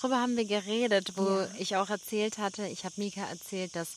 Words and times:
darüber 0.00 0.20
haben 0.20 0.36
wir 0.36 0.44
geredet, 0.44 1.12
wo 1.16 1.40
ja. 1.40 1.48
ich 1.58 1.76
auch 1.76 1.90
erzählt 1.90 2.38
hatte, 2.38 2.66
ich 2.66 2.84
habe 2.84 2.94
Mika 2.96 3.22
erzählt, 3.22 3.76
dass 3.76 3.88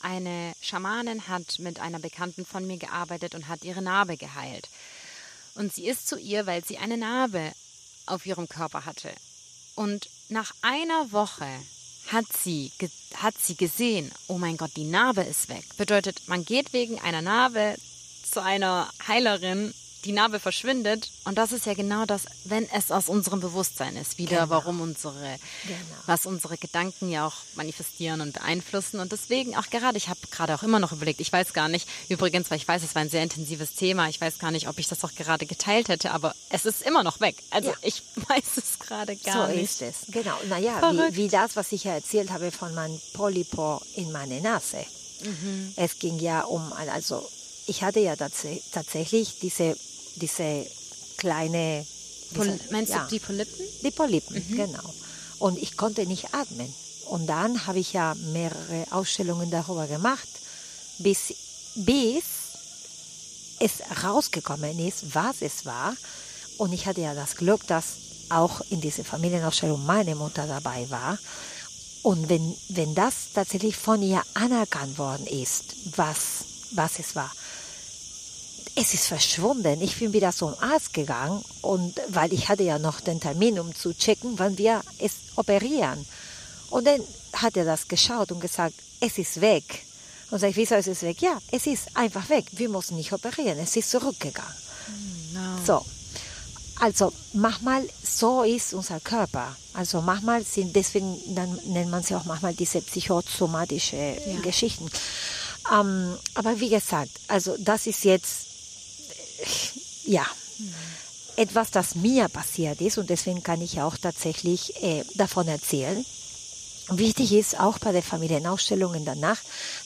eine 0.00 0.52
Schamanin 0.60 1.26
hat 1.28 1.58
mit 1.58 1.80
einer 1.80 1.98
Bekannten 1.98 2.46
von 2.46 2.66
mir 2.66 2.78
gearbeitet 2.78 3.34
und 3.34 3.48
hat 3.48 3.64
ihre 3.64 3.82
Narbe 3.82 4.16
geheilt. 4.16 4.68
Und 5.54 5.72
sie 5.74 5.88
ist 5.88 6.08
zu 6.08 6.16
ihr, 6.18 6.46
weil 6.46 6.64
sie 6.64 6.78
eine 6.78 6.96
Narbe 6.96 7.52
auf 8.06 8.24
ihrem 8.24 8.48
Körper 8.48 8.84
hatte. 8.84 9.12
Und 9.74 10.08
nach 10.28 10.52
einer 10.62 11.10
Woche 11.10 11.48
hat 12.06 12.26
sie, 12.32 12.70
hat 13.16 13.34
sie 13.38 13.56
gesehen, 13.56 14.10
oh 14.28 14.38
mein 14.38 14.56
Gott, 14.56 14.70
die 14.76 14.84
Narbe 14.84 15.22
ist 15.22 15.48
weg. 15.48 15.64
Bedeutet, 15.76 16.28
man 16.28 16.44
geht 16.44 16.72
wegen 16.72 17.00
einer 17.00 17.22
Narbe 17.22 17.76
zu 18.30 18.40
einer 18.40 18.88
Heilerin 19.06 19.74
die 20.04 20.12
Narbe 20.12 20.40
verschwindet. 20.40 21.10
Und 21.24 21.38
das 21.38 21.52
ist 21.52 21.66
ja 21.66 21.74
genau 21.74 22.06
das, 22.06 22.26
wenn 22.44 22.68
es 22.70 22.90
aus 22.90 23.08
unserem 23.08 23.40
Bewusstsein 23.40 23.96
ist, 23.96 24.18
wieder 24.18 24.42
genau. 24.42 24.50
warum 24.50 24.80
unsere, 24.80 25.38
genau. 25.64 25.78
was 26.06 26.26
unsere 26.26 26.56
Gedanken 26.56 27.10
ja 27.10 27.26
auch 27.26 27.34
manifestieren 27.54 28.20
und 28.20 28.32
beeinflussen. 28.32 29.00
Und 29.00 29.12
deswegen 29.12 29.56
auch 29.56 29.68
gerade, 29.70 29.98
ich 29.98 30.08
habe 30.08 30.20
gerade 30.30 30.54
auch 30.54 30.62
immer 30.62 30.78
noch 30.78 30.92
überlegt, 30.92 31.20
ich 31.20 31.32
weiß 31.32 31.52
gar 31.52 31.68
nicht, 31.68 31.88
übrigens, 32.08 32.50
weil 32.50 32.58
ich 32.58 32.68
weiß, 32.68 32.82
es 32.82 32.94
war 32.94 33.02
ein 33.02 33.10
sehr 33.10 33.22
intensives 33.22 33.74
Thema, 33.74 34.08
ich 34.08 34.20
weiß 34.20 34.38
gar 34.38 34.50
nicht, 34.50 34.68
ob 34.68 34.78
ich 34.78 34.88
das 34.88 35.04
auch 35.04 35.14
gerade 35.14 35.46
geteilt 35.46 35.88
hätte, 35.88 36.12
aber 36.12 36.34
es 36.50 36.64
ist 36.64 36.82
immer 36.82 37.02
noch 37.02 37.20
weg. 37.20 37.36
Also 37.50 37.70
ja. 37.70 37.76
ich 37.82 38.02
weiß 38.28 38.56
es 38.56 38.78
gerade 38.78 39.16
gar 39.16 39.48
so 39.48 39.52
nicht. 39.54 39.72
So 39.72 39.84
ist 39.84 40.06
es, 40.06 40.12
genau. 40.12 40.36
Naja, 40.48 40.80
wie, 40.92 41.16
wie 41.16 41.28
das, 41.28 41.56
was 41.56 41.72
ich 41.72 41.84
ja 41.84 41.94
erzählt 41.94 42.30
habe 42.30 42.50
von 42.50 42.74
meinem 42.74 43.00
Polypo 43.14 43.80
in 43.96 44.12
meine 44.12 44.40
Nase. 44.40 44.84
Mhm. 45.24 45.72
Es 45.76 45.98
ging 45.98 46.18
ja 46.18 46.42
um, 46.42 46.72
also 46.72 47.28
ich 47.66 47.82
hatte 47.82 48.00
ja 48.00 48.16
tats 48.16 48.46
tatsächlich 48.72 49.38
diese 49.40 49.76
diese 50.18 50.66
kleine. 51.16 51.86
Pol 52.34 52.58
meinst 52.70 52.92
ja, 52.92 53.04
du 53.04 53.10
die 53.10 53.20
Polypen? 53.20 53.66
Die 53.82 53.90
Polypen, 53.90 54.46
mhm. 54.48 54.56
genau. 54.56 54.94
Und 55.38 55.58
ich 55.58 55.76
konnte 55.76 56.06
nicht 56.06 56.34
atmen. 56.34 56.72
Und 57.06 57.26
dann 57.26 57.66
habe 57.66 57.78
ich 57.78 57.94
ja 57.94 58.14
mehrere 58.32 58.86
Ausstellungen 58.90 59.50
darüber 59.50 59.86
gemacht, 59.86 60.28
bis, 60.98 61.34
bis 61.76 62.24
es 63.60 64.04
rausgekommen 64.04 64.78
ist, 64.78 65.14
was 65.14 65.40
es 65.40 65.64
war. 65.64 65.96
Und 66.58 66.72
ich 66.72 66.86
hatte 66.86 67.00
ja 67.00 67.14
das 67.14 67.36
Glück, 67.36 67.66
dass 67.66 67.84
auch 68.28 68.60
in 68.70 68.80
dieser 68.80 69.04
Familienausstellung 69.04 69.84
meine 69.86 70.14
Mutter 70.14 70.46
dabei 70.46 70.88
war. 70.90 71.18
Und 72.02 72.28
wenn, 72.28 72.54
wenn 72.68 72.94
das 72.94 73.32
tatsächlich 73.34 73.76
von 73.76 74.02
ihr 74.02 74.22
anerkannt 74.34 74.98
worden 74.98 75.26
ist, 75.26 75.74
was, 75.96 76.44
was 76.72 76.98
es 76.98 77.16
war, 77.16 77.32
es 78.80 78.94
ist 78.94 79.06
verschwunden. 79.06 79.82
Ich 79.82 79.98
bin 79.98 80.12
wieder 80.12 80.32
zum 80.32 80.54
Arzt 80.60 80.92
gegangen 80.94 81.44
und 81.62 82.00
weil 82.08 82.32
ich 82.32 82.48
hatte 82.48 82.62
ja 82.62 82.78
noch 82.78 83.00
den 83.00 83.20
Termin, 83.20 83.58
um 83.58 83.74
zu 83.74 83.92
checken, 83.92 84.38
wann 84.38 84.56
wir 84.56 84.82
es 84.98 85.14
operieren. 85.34 86.06
Und 86.70 86.86
dann 86.86 87.00
hat 87.32 87.56
er 87.56 87.64
das 87.64 87.88
geschaut 87.88 88.30
und 88.30 88.40
gesagt, 88.40 88.74
es 89.00 89.18
ist 89.18 89.40
weg. 89.40 89.84
Und 90.30 90.38
sag 90.38 90.50
ich, 90.50 90.56
wieso 90.56 90.76
ist 90.76 90.86
es 90.86 91.02
weg? 91.02 91.20
Ja, 91.22 91.38
es 91.50 91.66
ist 91.66 91.96
einfach 91.96 92.28
weg. 92.28 92.44
Wir 92.52 92.68
mussten 92.68 92.96
nicht 92.96 93.12
operieren. 93.12 93.58
Es 93.58 93.74
ist 93.74 93.90
zurückgegangen. 93.90 94.54
No. 95.32 95.64
So. 95.66 95.84
Also 96.80 97.12
manchmal 97.32 97.82
so 98.04 98.44
ist 98.44 98.74
unser 98.74 99.00
Körper. 99.00 99.56
Also 99.72 100.00
manchmal 100.00 100.44
sind 100.44 100.76
deswegen 100.76 101.16
dann 101.34 101.58
nennt 101.64 101.90
man 101.90 102.04
sie 102.04 102.14
auch 102.14 102.24
manchmal 102.26 102.54
diese 102.54 102.80
psychosomatische 102.80 103.96
ja. 103.96 104.40
Geschichten. 104.40 104.88
Ähm, 105.72 106.16
aber 106.34 106.60
wie 106.60 106.68
gesagt, 106.68 107.10
also 107.26 107.56
das 107.58 107.88
ist 107.88 108.04
jetzt 108.04 108.48
ja, 110.04 110.26
etwas, 111.36 111.70
das 111.70 111.94
mir 111.94 112.28
passiert 112.28 112.80
ist 112.80 112.98
und 112.98 113.10
deswegen 113.10 113.42
kann 113.42 113.60
ich 113.60 113.80
auch 113.80 113.96
tatsächlich 113.96 114.82
äh, 114.82 115.04
davon 115.14 115.46
erzählen. 115.46 116.04
Wichtig 116.90 117.32
ist 117.32 117.60
auch 117.60 117.78
bei 117.78 117.92
der 117.92 118.02
Familienausstellungen 118.02 119.04
danach, 119.04 119.38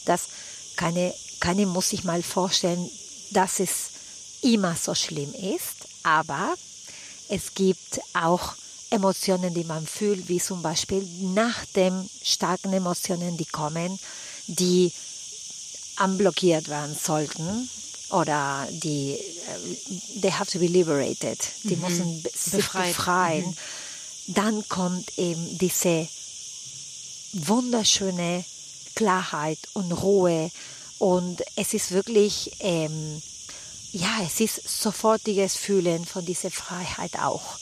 dass 0.04 0.28
keine, 0.76 1.12
keine 1.40 1.66
muss 1.66 1.90
sich 1.90 2.04
mal 2.04 2.22
vorstellen, 2.22 2.88
dass 3.32 3.60
es 3.60 3.90
immer 4.42 4.76
so 4.76 4.94
schlimm 4.94 5.32
ist, 5.34 5.88
aber 6.04 6.54
es 7.28 7.54
gibt 7.54 8.00
auch 8.14 8.54
Emotionen, 8.90 9.54
die 9.54 9.64
man 9.64 9.86
fühlt, 9.86 10.28
wie 10.28 10.40
zum 10.40 10.62
Beispiel 10.62 11.06
nach 11.20 11.64
den 11.74 12.08
starken 12.22 12.72
Emotionen, 12.72 13.36
die 13.36 13.46
kommen, 13.46 13.98
die 14.46 14.92
anblockiert 15.96 16.68
werden 16.68 16.94
sollten, 16.94 17.68
oder 18.12 18.68
die 18.70 19.12
äh, 19.14 20.20
they 20.20 20.30
have 20.30 20.50
to 20.50 20.58
be 20.58 20.66
liberated, 20.66 21.38
die 21.64 21.76
mhm. 21.76 21.82
müssen 21.82 22.22
sich 22.34 22.52
Befreit. 22.52 22.88
befreien, 22.88 23.46
mhm. 23.46 24.34
dann 24.34 24.68
kommt 24.68 25.18
eben 25.18 25.58
diese 25.58 26.08
wunderschöne 27.32 28.44
Klarheit 28.94 29.58
und 29.72 29.90
Ruhe 29.92 30.50
und 30.98 31.42
es 31.56 31.74
ist 31.74 31.90
wirklich 31.90 32.52
ähm, 32.60 33.22
ja, 33.92 34.20
es 34.24 34.40
ist 34.40 34.62
sofortiges 34.66 35.56
Fühlen 35.56 36.04
von 36.06 36.24
dieser 36.24 36.50
Freiheit 36.50 37.18
auch. 37.18 37.58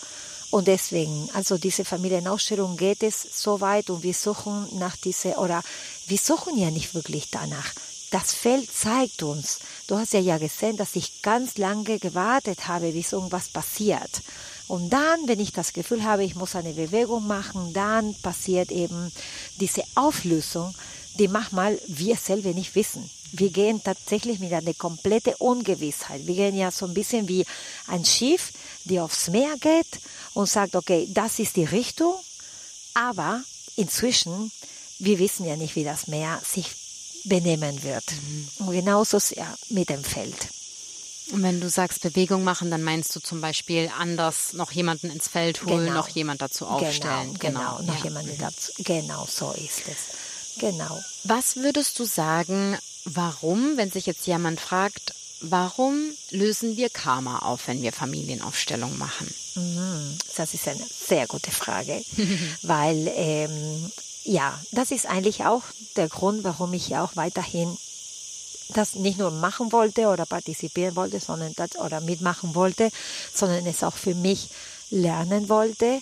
Und 0.51 0.67
deswegen, 0.67 1.29
also 1.33 1.59
diese 1.59 1.85
Familienausstellung 1.85 2.77
geht 2.77 3.03
es 3.03 3.23
so 3.23 3.61
weit 3.61 3.91
und 3.91 4.03
wir 4.03 4.15
suchen 4.15 4.67
nach 4.79 4.97
diese, 4.97 5.35
oder 5.35 5.63
wir 6.07 6.19
suchen 6.19 6.59
ja 6.59 6.71
nicht 6.71 6.95
wirklich 6.95 7.31
danach 7.31 7.73
das 8.11 8.33
Feld 8.33 8.71
zeigt 8.73 9.23
uns. 9.23 9.61
Du 9.87 9.97
hast 9.97 10.13
ja 10.13 10.21
ja 10.21 10.39
gesehen, 10.39 10.77
dass 10.77 10.97
ich 10.97 11.23
ganz 11.23 11.57
lange 11.59 11.99
gewartet 11.99 12.67
habe, 12.67 12.93
bis 12.93 13.13
irgendwas 13.13 13.49
passiert. 13.49 14.23
Und 14.67 14.91
dann, 14.91 15.27
wenn 15.27 15.41
ich 15.41 15.53
das 15.53 15.73
Gefühl 15.73 16.05
habe, 16.05 16.25
ich 16.25 16.35
muss 16.35 16.55
eine 16.55 16.73
Bewegung 16.73 17.27
machen, 17.27 17.73
dann 17.73 18.15
passiert 18.17 18.71
eben 18.71 19.13
diese 19.57 19.83
Auflösung, 19.95 20.75
die 21.19 21.29
manchmal 21.29 21.79
wir 21.89 22.17
selber 22.17 22.51
nicht 22.51 22.75
wissen. 22.75 23.09
Wir 23.33 23.51
gehen 23.51 23.83
tatsächlich 23.83 24.41
mit 24.41 24.53
einer 24.53 24.75
kompletten 24.75 25.35
Ungewissheit. 25.35 26.27
Wir 26.27 26.35
gehen 26.35 26.57
ja 26.57 26.71
so 26.71 26.87
ein 26.87 26.95
bisschen 26.95 27.29
wie 27.29 27.45
ein 27.87 28.05
Schiff, 28.05 28.53
die 28.85 28.99
aufs 28.99 29.29
Meer 29.29 29.57
geht 29.61 30.01
und 30.35 30.49
sagt, 30.49 30.75
okay, 30.75 31.09
das 31.11 31.39
ist 31.39 31.57
die 31.57 31.65
Richtung, 31.65 32.15
aber 32.95 33.43
inzwischen, 33.77 34.51
wir 34.99 35.19
wissen 35.19 35.47
ja 35.47 35.57
nicht, 35.57 35.77
wie 35.77 35.85
das 35.85 36.09
Meer 36.09 36.41
sich 36.45 36.80
benehmen 37.25 37.83
wird. 37.83 38.05
Mhm. 38.13 38.49
Und 38.67 38.73
genauso 38.73 39.19
ja, 39.35 39.55
mit 39.69 39.91
dem 39.91 40.05
Feld. 40.05 40.49
Und 41.33 41.43
wenn 41.43 41.61
du 41.61 41.69
sagst 41.69 42.03
Bewegung 42.03 42.43
machen, 42.43 42.71
dann 42.71 42.83
meinst 42.83 43.15
du 43.15 43.21
zum 43.21 43.41
Beispiel 43.41 43.91
anders 43.97 44.53
noch 44.53 44.73
jemanden 44.73 45.11
ins 45.11 45.29
Feld 45.29 45.65
holen, 45.65 45.87
genau. 45.87 45.95
noch 45.95 46.09
jemand 46.09 46.43
dazu 46.43 46.65
genau, 46.65 46.79
aufstellen. 46.79 47.39
Genau, 47.39 47.77
genau. 47.79 47.83
noch 47.83 47.99
ja. 47.99 48.05
jemanden 48.05 48.35
mhm. 48.35 48.41
dazu. 48.41 48.73
Genau, 48.79 49.27
so 49.31 49.53
ist 49.53 49.83
es. 49.87 50.59
Genau. 50.59 50.99
Was 51.25 51.57
würdest 51.57 51.99
du 51.99 52.05
sagen, 52.05 52.77
warum, 53.05 53.77
wenn 53.77 53.91
sich 53.91 54.07
jetzt 54.07 54.27
jemand 54.27 54.61
fragt, 54.61 55.15
warum 55.41 56.11
lösen 56.31 56.77
wir 56.77 56.91
Karma 56.91 57.41
auf, 57.41 57.69
wenn 57.69 57.83
wir 57.83 57.93
Familienaufstellung 57.93 58.99
machen? 58.99 59.33
Mhm. 59.55 60.19
Das 60.37 60.53
ist 60.55 60.69
eine 60.69 60.85
sehr 60.89 61.27
gute 61.27 61.51
Frage, 61.51 62.03
weil 62.63 63.11
ähm, 63.15 63.91
ja, 64.25 64.59
das 64.73 64.91
ist 64.91 65.07
eigentlich 65.07 65.45
auch 65.45 65.63
der 65.97 66.09
Grund, 66.09 66.45
warum 66.45 66.73
ich 66.73 66.97
auch 66.97 67.17
weiterhin 67.17 67.77
das 68.75 68.95
nicht 68.95 69.19
nur 69.19 69.31
machen 69.31 69.73
wollte 69.73 70.07
oder 70.07 70.27
partizipieren 70.27 70.95
wollte, 70.95 71.19
sondern 71.19 71.53
das 71.57 71.77
oder 71.77 72.01
mitmachen 72.01 72.55
wollte, 72.55 72.91
sondern 73.35 73.67
es 73.67 73.83
auch 73.83 73.97
für 73.97 74.15
mich 74.15 74.49
lernen 74.91 75.49
wollte, 75.49 76.01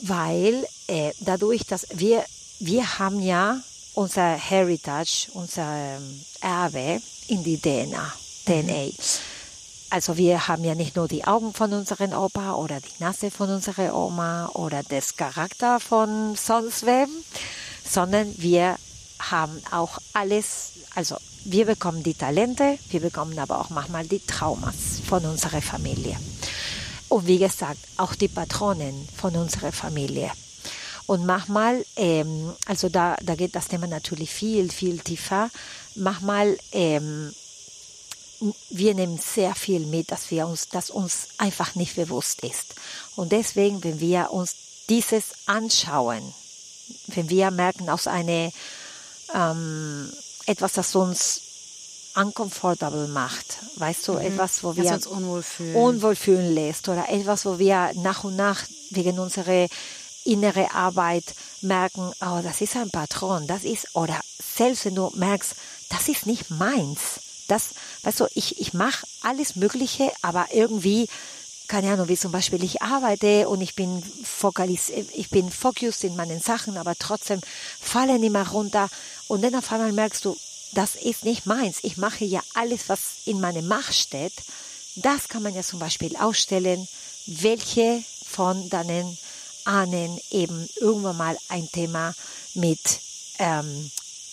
weil 0.00 0.66
äh, 0.86 1.12
dadurch, 1.20 1.66
dass 1.66 1.86
wir 1.92 2.24
wir 2.60 2.98
haben 2.98 3.20
ja 3.20 3.58
unser 3.94 4.32
Heritage, 4.32 5.28
unser 5.32 5.96
ähm, 5.96 6.20
Erbe 6.40 7.00
in 7.28 7.42
die 7.42 7.58
DNA, 7.58 8.12
DNA. 8.44 8.90
Also 9.90 10.16
wir 10.16 10.46
haben 10.46 10.62
ja 10.62 10.76
nicht 10.76 10.94
nur 10.94 11.08
die 11.08 11.24
Augen 11.24 11.52
von 11.52 11.72
unserem 11.72 12.12
Opa 12.12 12.54
oder 12.54 12.78
die 12.80 13.02
Nase 13.02 13.32
von 13.32 13.50
unserer 13.50 13.92
Oma 13.92 14.48
oder 14.54 14.82
das 14.84 15.16
Charakter 15.16 15.80
von 15.80 16.36
sonst 16.36 16.86
wem, 16.86 17.08
sondern 17.84 18.32
wir 18.38 18.76
haben 19.18 19.60
auch 19.72 19.98
alles, 20.12 20.70
also 20.94 21.16
wir 21.44 21.66
bekommen 21.66 22.04
die 22.04 22.14
Talente, 22.14 22.78
wir 22.90 23.00
bekommen 23.00 23.36
aber 23.36 23.60
auch 23.60 23.70
manchmal 23.70 24.06
die 24.06 24.20
Traumas 24.20 25.00
von 25.08 25.24
unserer 25.24 25.60
Familie. 25.60 26.16
Und 27.08 27.26
wie 27.26 27.38
gesagt, 27.38 27.80
auch 27.96 28.14
die 28.14 28.28
Patronen 28.28 29.08
von 29.16 29.34
unserer 29.34 29.72
Familie. 29.72 30.30
Und 31.06 31.26
manchmal, 31.26 31.84
ähm, 31.96 32.52
also 32.66 32.88
da, 32.88 33.16
da 33.24 33.34
geht 33.34 33.56
das 33.56 33.66
Thema 33.66 33.88
natürlich 33.88 34.30
viel, 34.30 34.70
viel 34.70 35.00
tiefer. 35.00 35.50
Manchmal 35.96 36.56
ähm, 36.70 37.32
wir 38.70 38.94
nehmen 38.94 39.18
sehr 39.18 39.54
viel 39.54 39.86
mit, 39.86 40.10
dass 40.10 40.30
wir 40.30 40.46
uns, 40.46 40.68
dass 40.68 40.90
uns 40.90 41.28
einfach 41.38 41.74
nicht 41.74 41.96
bewusst 41.96 42.42
ist. 42.42 42.74
Und 43.16 43.32
deswegen, 43.32 43.84
wenn 43.84 44.00
wir 44.00 44.30
uns 44.32 44.54
dieses 44.88 45.24
anschauen, 45.46 46.22
wenn 47.08 47.28
wir 47.28 47.50
merken 47.50 47.88
aus 47.88 48.06
eine 48.06 48.52
ähm, 49.34 50.10
etwas, 50.46 50.72
das 50.72 50.94
uns 50.94 51.42
uncomfortable 52.16 53.06
macht, 53.08 53.58
weißt 53.76 54.08
du, 54.08 54.12
mhm. 54.14 54.20
etwas, 54.20 54.64
wo 54.64 54.74
wir 54.76 54.92
uns 54.92 55.06
unwohl 55.06 55.42
fühlen. 55.42 55.76
unwohl 55.76 56.16
fühlen 56.16 56.54
lässt 56.54 56.88
oder 56.88 57.08
etwas, 57.08 57.44
wo 57.44 57.58
wir 57.58 57.92
nach 57.96 58.24
und 58.24 58.36
nach 58.36 58.64
wegen 58.90 59.18
unserer 59.18 59.68
innere 60.24 60.72
Arbeit 60.74 61.24
merken, 61.60 62.12
oh, 62.20 62.40
das 62.42 62.60
ist 62.60 62.76
ein 62.76 62.90
Patron, 62.90 63.46
das 63.46 63.64
ist, 63.64 63.94
oder 63.94 64.18
selbst 64.56 64.84
wenn 64.84 64.94
du 64.94 65.10
merkst, 65.14 65.54
das 65.88 66.08
ist 66.08 66.26
nicht 66.26 66.50
meins. 66.50 67.20
Das, 67.50 67.70
weißt 68.02 68.20
du, 68.20 68.26
ich, 68.34 68.60
ich 68.60 68.74
mache 68.74 69.04
alles 69.22 69.56
Mögliche, 69.56 70.12
aber 70.22 70.46
irgendwie, 70.52 71.08
keine 71.66 71.92
Ahnung, 71.92 72.08
wie 72.08 72.16
zum 72.16 72.30
Beispiel 72.30 72.62
ich 72.62 72.80
arbeite 72.80 73.48
und 73.48 73.60
ich 73.60 73.74
bin 73.74 74.02
fokalis, 74.22 74.90
ich 74.90 75.30
bin 75.30 75.50
focused 75.50 76.04
in 76.04 76.14
meinen 76.14 76.40
Sachen, 76.40 76.76
aber 76.76 76.94
trotzdem 76.96 77.40
fallen 77.80 78.22
immer 78.22 78.48
runter 78.48 78.88
und 79.26 79.42
dann 79.42 79.56
auf 79.56 79.72
einmal 79.72 79.92
merkst 79.92 80.24
du, 80.24 80.36
das 80.72 80.94
ist 80.94 81.24
nicht 81.24 81.46
meins. 81.46 81.78
Ich 81.82 81.96
mache 81.96 82.24
ja 82.24 82.40
alles, 82.54 82.88
was 82.88 83.00
in 83.24 83.40
meiner 83.40 83.62
Macht 83.62 83.94
steht. 83.94 84.32
Das 84.94 85.28
kann 85.28 85.42
man 85.42 85.54
ja 85.54 85.62
zum 85.62 85.80
Beispiel 85.80 86.14
ausstellen, 86.16 86.86
welche 87.26 88.04
von 88.24 88.68
deinen 88.70 89.18
Ahnen 89.64 90.20
eben 90.30 90.68
irgendwann 90.80 91.16
mal 91.16 91.36
ein 91.48 91.68
Thema 91.72 92.14
mit 92.54 92.78
ähm, 93.40 93.90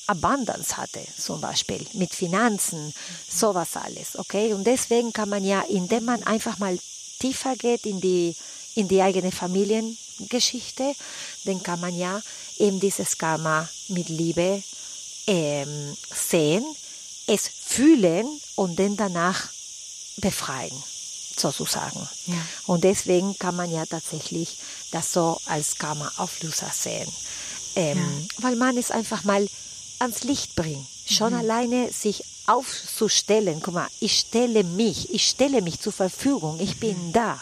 Abundance 0.07 0.77
hatte, 0.77 1.01
zum 1.17 1.41
Beispiel, 1.41 1.85
mit 1.93 2.13
Finanzen, 2.13 2.93
sowas 3.29 3.75
alles, 3.75 4.17
okay? 4.17 4.53
Und 4.53 4.65
deswegen 4.65 5.13
kann 5.13 5.29
man 5.29 5.43
ja, 5.43 5.61
indem 5.61 6.05
man 6.05 6.23
einfach 6.23 6.57
mal 6.59 6.77
tiefer 7.19 7.55
geht 7.55 7.85
in 7.85 7.99
die, 8.01 8.35
in 8.75 8.87
die 8.87 9.01
eigene 9.01 9.31
Familiengeschichte, 9.31 10.95
dann 11.45 11.61
kann 11.61 11.79
man 11.79 11.97
ja 11.97 12.21
eben 12.57 12.79
dieses 12.79 13.17
Karma 13.17 13.67
mit 13.89 14.09
Liebe 14.09 14.63
ähm, 15.27 15.97
sehen, 16.13 16.63
es 17.27 17.49
fühlen 17.65 18.25
und 18.55 18.79
dann 18.79 18.95
danach 18.95 19.49
befreien, 20.17 20.83
sozusagen. 21.35 22.07
Ja. 22.27 22.35
Und 22.65 22.83
deswegen 22.83 23.37
kann 23.37 23.55
man 23.55 23.71
ja 23.71 23.85
tatsächlich 23.85 24.57
das 24.91 25.11
so 25.11 25.39
als 25.45 25.75
Karma-Auflöser 25.75 26.71
sehen. 26.73 27.11
Ähm, 27.75 27.97
ja. 27.97 28.43
Weil 28.43 28.55
man 28.55 28.77
es 28.77 28.89
einfach 28.89 29.23
mal 29.23 29.47
ans 29.99 30.23
Licht 30.23 30.55
bringt. 30.55 30.85
Schon 31.05 31.33
mhm. 31.33 31.39
alleine 31.39 31.91
sich 31.91 32.23
aufzustellen, 32.47 33.59
guck 33.61 33.73
mal, 33.73 33.87
ich 33.99 34.19
stelle 34.19 34.63
mich, 34.63 35.13
ich 35.13 35.27
stelle 35.27 35.61
mich 35.61 35.79
zur 35.79 35.91
Verfügung, 35.91 36.59
ich 36.59 36.79
bin 36.79 37.07
mhm. 37.07 37.13
da. 37.13 37.33
Mhm. 37.33 37.39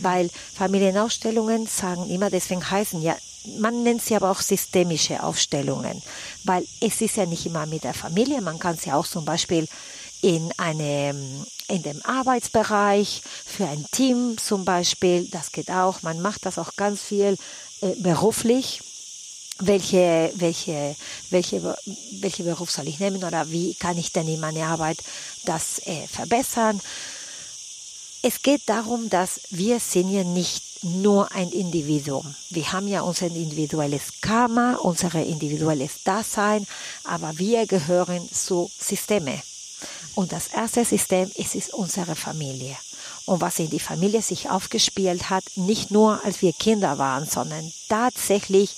Weil 0.00 0.30
Familienausstellungen 0.54 1.66
sagen 1.66 2.08
immer, 2.08 2.30
deswegen 2.30 2.68
heißen 2.68 3.02
ja 3.02 3.16
man 3.58 3.82
nennt 3.82 4.02
sie 4.02 4.14
aber 4.14 4.30
auch 4.30 4.40
systemische 4.40 5.20
Aufstellungen, 5.20 6.00
weil 6.44 6.64
es 6.80 7.00
ist 7.00 7.16
ja 7.16 7.26
nicht 7.26 7.44
immer 7.44 7.66
mit 7.66 7.82
der 7.82 7.92
Familie, 7.92 8.40
man 8.40 8.60
kann 8.60 8.76
sie 8.76 8.92
auch 8.92 9.06
zum 9.06 9.24
Beispiel 9.24 9.66
in 10.20 10.52
einem 10.56 11.44
in 11.68 11.82
dem 11.82 12.02
Arbeitsbereich 12.04 13.22
für 13.24 13.66
ein 13.66 13.86
Team 13.92 14.36
zum 14.38 14.64
Beispiel, 14.64 15.26
das 15.28 15.52
geht 15.52 15.70
auch. 15.70 16.02
Man 16.02 16.20
macht 16.20 16.44
das 16.44 16.58
auch 16.58 16.76
ganz 16.76 17.00
viel 17.00 17.36
äh, 17.80 17.94
beruflich. 17.96 18.82
Welche, 19.64 20.32
welche, 20.34 20.96
welche, 21.30 21.78
welche 22.20 22.42
Beruf 22.42 22.68
soll 22.72 22.88
ich 22.88 22.98
nehmen 22.98 23.22
oder 23.22 23.48
wie 23.52 23.74
kann 23.74 23.96
ich 23.96 24.10
denn 24.10 24.26
in 24.26 24.40
meiner 24.40 24.66
Arbeit 24.66 24.98
das 25.44 25.78
äh, 25.86 26.08
verbessern? 26.08 26.80
Es 28.22 28.42
geht 28.42 28.62
darum, 28.66 29.08
dass 29.08 29.40
wir 29.50 29.78
sind 29.78 30.10
ja 30.10 30.24
nicht 30.24 30.82
nur 30.82 31.30
ein 31.30 31.50
Individuum. 31.50 32.34
Wir 32.50 32.72
haben 32.72 32.88
ja 32.88 33.02
unser 33.02 33.26
individuelles 33.26 34.20
Karma, 34.20 34.78
unser 34.82 35.14
individuelles 35.14 36.02
Dasein, 36.02 36.66
aber 37.04 37.38
wir 37.38 37.66
gehören 37.68 38.28
zu 38.32 38.68
Systeme. 38.76 39.40
Und 40.16 40.32
das 40.32 40.48
erste 40.48 40.84
System 40.84 41.30
ist, 41.36 41.54
ist 41.54 41.72
unsere 41.72 42.16
Familie. 42.16 42.76
Und 43.26 43.40
was 43.40 43.60
in 43.60 43.70
die 43.70 43.78
Familie 43.78 44.22
sich 44.22 44.50
aufgespielt 44.50 45.30
hat, 45.30 45.44
nicht 45.54 45.92
nur 45.92 46.24
als 46.24 46.42
wir 46.42 46.52
Kinder 46.52 46.98
waren, 46.98 47.26
sondern 47.26 47.72
tatsächlich 47.88 48.74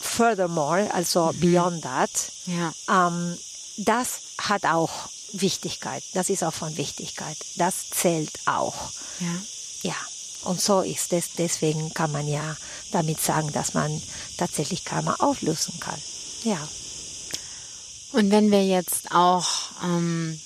furthermore, 0.00 0.92
also 0.92 1.32
mhm. 1.32 1.40
beyond 1.40 1.82
that, 1.82 2.10
ja. 2.46 2.72
ähm, 2.88 3.36
das 3.76 4.20
hat 4.38 4.64
auch 4.64 5.08
Wichtigkeit. 5.32 6.02
Das 6.14 6.30
ist 6.30 6.42
auch 6.42 6.54
von 6.54 6.76
Wichtigkeit. 6.76 7.36
Das 7.56 7.90
zählt 7.90 8.32
auch. 8.46 8.90
Ja. 9.20 9.90
ja. 9.90 9.96
Und 10.42 10.60
so 10.60 10.80
ist 10.80 11.12
es. 11.12 11.34
Deswegen 11.36 11.92
kann 11.94 12.12
man 12.12 12.26
ja 12.26 12.56
damit 12.92 13.20
sagen, 13.20 13.52
dass 13.52 13.74
man 13.74 14.02
tatsächlich 14.38 14.84
Karma 14.84 15.16
auflösen 15.18 15.78
kann. 15.80 16.00
Ja. 16.44 16.68
Und 18.12 18.30
wenn 18.30 18.50
wir 18.50 18.66
jetzt 18.66 19.12
auch 19.12 19.46
ähm, 19.84 20.40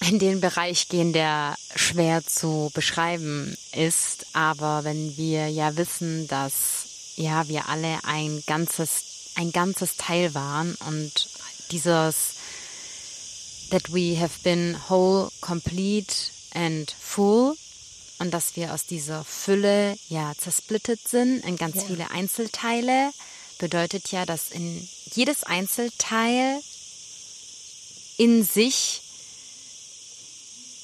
in 0.00 0.18
den 0.18 0.40
Bereich 0.40 0.88
gehen, 0.88 1.12
der 1.12 1.54
schwer 1.74 2.26
zu 2.26 2.70
beschreiben 2.74 3.56
ist, 3.72 4.26
aber 4.32 4.84
wenn 4.84 5.16
wir 5.16 5.48
ja 5.48 5.76
wissen, 5.76 6.26
dass 6.26 6.87
ja 7.18 7.48
wir 7.48 7.68
alle 7.68 7.98
ein 8.04 8.42
ganzes 8.46 9.32
ein 9.34 9.52
ganzes 9.52 9.96
Teil 9.96 10.34
waren 10.34 10.74
und 10.86 11.28
dieses 11.70 12.34
that 13.70 13.92
we 13.92 14.18
have 14.18 14.42
been 14.42 14.76
whole, 14.88 15.30
complete 15.40 16.14
and 16.54 16.90
full 16.98 17.56
und 18.18 18.32
dass 18.32 18.56
wir 18.56 18.74
aus 18.74 18.86
dieser 18.86 19.24
Fülle 19.24 19.96
ja 20.08 20.32
zersplittet 20.36 21.06
sind 21.06 21.44
in 21.44 21.56
ganz 21.56 21.76
ja. 21.76 21.82
viele 21.82 22.10
Einzelteile, 22.10 23.12
bedeutet 23.58 24.10
ja, 24.10 24.26
dass 24.26 24.50
in 24.50 24.88
jedes 25.12 25.44
Einzelteil 25.44 26.60
in 28.16 28.42
sich 28.42 29.02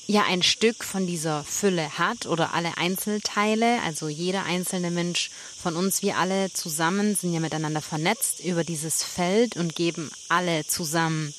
ja 0.07 0.25
ein 0.25 0.43
Stück 0.43 0.85
von 0.85 1.07
dieser 1.07 1.45
Fülle 1.45 1.99
hat 1.99 2.27
oder 2.27 2.55
alle 2.55 2.77
Einzelteile, 2.77 3.81
also 3.83 4.09
jeder 4.09 4.45
einzelne 4.45 4.91
Mensch 4.91 5.31
von 5.61 5.77
uns, 5.77 6.03
wir 6.03 6.19
alle 6.19 6.53
zusammen 6.53 7.17
sind 7.17 7.33
ja 7.33 7.41
miteinander 7.41 7.81
vernetzt 7.81 8.41
über 8.41 8.65
dieses 8.65 9.03
Feld 9.03 9.57
und 9.57 9.75
geben 9.75 10.11
alle 10.29 10.67
zusammen 10.67 11.35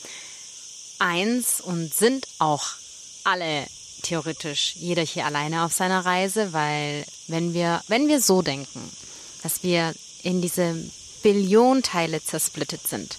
eins 1.00 1.62
und 1.62 1.94
sind 1.94 2.28
auch 2.40 2.66
alle 3.24 3.68
theoretisch 4.02 4.76
jeder 4.76 5.04
hier 5.04 5.26
alleine 5.26 5.64
auf 5.64 5.74
seiner 5.74 6.06
Reise, 6.06 6.54
weil 6.54 7.06
wenn 7.28 7.54
wir, 7.54 7.84
wenn 7.88 8.08
wir 8.08 8.22
so 8.22 8.42
denken, 8.42 8.90
dass 9.44 9.64
wir 9.64 9.94
in 10.24 10.42
diese 10.42 10.76
Billionteile 11.24 12.24
zersplittet 12.24 12.88
sind, 12.88 13.18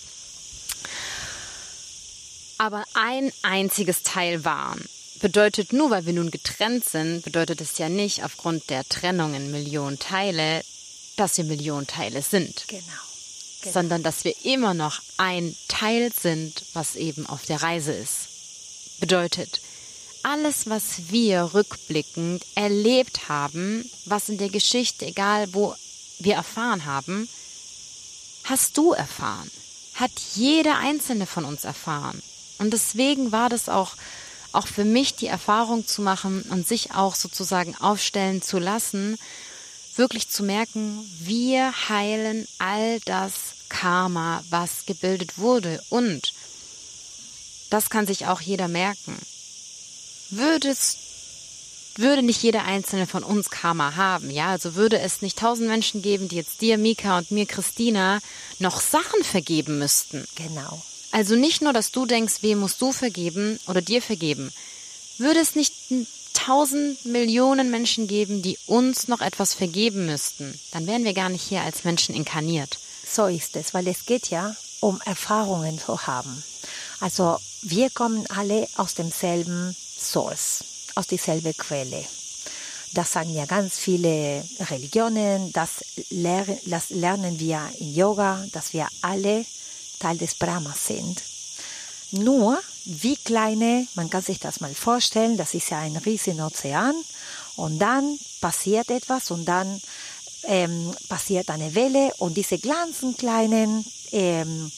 aber 2.59 2.85
ein 2.95 3.33
einziges 3.43 4.03
Teil 4.03 4.45
waren, 4.45 4.89
bedeutet 5.21 5.73
nur, 5.73 5.91
weil 5.91 6.07
wir 6.07 6.13
nun 6.13 6.31
getrennt 6.31 6.85
sind, 6.85 7.23
bedeutet 7.23 7.61
es 7.61 7.79
ja 7.79 7.89
nicht 7.89 8.25
aufgrund 8.25 8.71
der 8.71 8.89
Trennung 8.89 9.35
in 9.35 9.51
Millionen 9.51 9.99
Teile, 9.99 10.63
dass 11.17 11.39
wir 11.39 11.45
Millionen 11.45 11.87
Teile 11.87 12.23
sind. 12.23 12.65
Genau. 12.69 12.83
genau. 13.63 13.73
Sondern 13.73 14.03
dass 14.03 14.25
wir 14.25 14.35
immer 14.45 14.75
noch 14.75 15.01
ein 15.17 15.57
Teil 15.69 16.13
sind, 16.13 16.65
was 16.73 16.97
eben 16.97 17.27
auf 17.27 17.45
der 17.47 17.63
Reise 17.63 17.93
ist. 17.93 19.01
Bedeutet, 19.01 19.61
alles, 20.23 20.69
was 20.69 21.11
wir 21.11 21.55
rückblickend 21.55 22.45
erlebt 22.55 23.29
haben, 23.29 23.89
was 24.07 24.29
in 24.29 24.39
der 24.39 24.49
Geschichte, 24.49 25.07
egal 25.07 25.55
wo 25.55 25.75
wir 26.19 26.35
erfahren 26.35 26.85
haben, 26.85 27.29
hast 28.45 28.77
du 28.77 28.93
erfahren, 28.93 29.51
hat 29.95 30.11
jeder 30.35 30.79
einzelne 30.79 31.27
von 31.27 31.45
uns 31.45 31.65
erfahren. 31.65 32.23
Und 32.59 32.73
deswegen 32.73 33.33
war 33.33 33.49
das 33.49 33.69
auch, 33.69 33.93
auch 34.57 34.67
für 34.67 34.85
mich 34.85 35.15
die 35.15 35.27
Erfahrung 35.27 35.87
zu 35.87 36.03
machen 36.03 36.43
und 36.51 36.67
sich 36.67 36.93
auch 36.93 37.15
sozusagen 37.15 37.77
aufstellen 37.77 38.43
zu 38.43 38.59
lassen, 38.59 39.19
wirklich 39.97 40.29
zu 40.29 40.43
merken, 40.43 40.99
wir 41.21 41.73
heilen 41.89 42.47
all 42.59 43.01
das 43.01 43.35
Karma, 43.69 44.45
was 44.51 44.87
gebildet 44.87 45.39
wurde. 45.39 45.83
Und 45.89 46.33
das 47.71 47.91
kann 47.91 48.07
sich 48.07 48.27
auch 48.27 48.41
jeder 48.41 48.69
merken 48.69 49.17
würdest 50.31 50.99
würde 51.97 52.23
nicht 52.23 52.43
jeder 52.43 52.65
einzelne 52.65 53.07
von 53.07 53.25
uns 53.25 53.49
Karma 53.49 53.97
haben, 53.97 54.31
ja? 54.31 54.49
Also 54.49 54.75
würde 54.75 54.99
es 54.99 55.23
nicht 55.23 55.39
tausend 55.39 55.69
Menschen 55.69 56.03
geben, 56.03 56.29
die 56.29 56.37
jetzt 56.37 56.61
dir, 56.61 56.77
Mika 56.77 57.17
und 57.17 57.31
mir, 57.31 57.47
Christina, 57.47 58.19
noch 58.59 58.81
Sachen 58.81 59.25
vergeben 59.25 59.79
müssten. 59.79 60.27
Genau. 60.35 60.83
Also 61.17 61.35
nicht 61.35 61.63
nur, 61.63 61.73
dass 61.73 61.93
du 61.93 62.05
denkst, 62.05 62.43
wem 62.43 62.59
musst 62.59 62.83
du 62.83 62.93
vergeben 62.93 63.59
oder 63.69 63.81
dir 63.81 64.03
vergeben. 64.03 64.53
Würde 65.17 65.41
es 65.41 65.55
nicht 65.55 65.73
tausend 66.35 67.07
Millionen 67.07 67.71
Menschen 67.71 68.07
geben, 68.07 68.43
die 68.43 68.59
uns 68.67 69.09
noch 69.09 69.23
etwas 69.23 69.55
vergeben 69.55 70.05
müssten, 70.05 70.61
dann 70.73 70.87
wären 70.87 71.05
wir 71.05 71.15
gar 71.15 71.31
nicht 71.31 71.49
hier 71.49 71.63
als 71.63 71.85
Menschen 71.85 72.15
inkarniert. 72.15 72.79
So 73.11 73.29
ist 73.29 73.57
es, 73.57 73.73
weil 73.73 73.89
es 73.89 74.05
geht 74.05 74.29
ja 74.29 74.55
um 74.81 75.01
Erfahrungen 75.07 75.79
zu 75.79 76.07
haben. 76.07 76.45
Also 77.01 77.39
wir 77.63 77.89
kommen 77.89 78.27
alle 78.29 78.69
aus 78.77 78.95
demselben 78.95 79.75
Source, 79.99 80.65
aus 80.97 81.07
dieselbe 81.07 81.55
Quelle. 81.55 82.05
Das 82.93 83.13
sagen 83.13 83.33
ja 83.33 83.47
ganz 83.47 83.79
viele 83.79 84.45
Religionen, 84.69 85.51
das, 85.55 85.83
ler 86.11 86.45
das 86.67 86.91
lernen 86.91 87.41
wir 87.41 87.71
in 87.79 87.95
Yoga, 87.95 88.45
dass 88.53 88.75
wir 88.75 88.87
alle 89.01 89.47
Teil 89.99 90.19
des 90.19 90.35
Brahmas 90.35 90.87
sind. 90.87 91.23
Nur, 92.13 92.59
wie 92.85 93.17
kleine, 93.17 93.87
man 93.95 94.11
kann 94.11 94.23
sich 94.23 94.39
das 94.39 94.61
mal 94.61 94.75
vorstellen, 94.75 95.37
das 95.37 95.55
ist 95.55 95.71
ja 95.71 95.81
ein 95.81 95.97
riesen 95.97 96.41
Ozean 96.41 96.95
und 97.57 97.79
dann 97.79 98.19
passiert 98.41 98.91
etwas 98.91 99.31
und 99.31 99.45
dann 99.45 99.81
ähm, 100.45 100.95
passiert 101.09 101.51
eine 101.51 101.75
Welle 101.75 102.13
und 102.19 102.37
diese 102.37 102.59
ganzen 102.59 103.17
kleinen 103.17 103.85
ähm, 104.13 104.71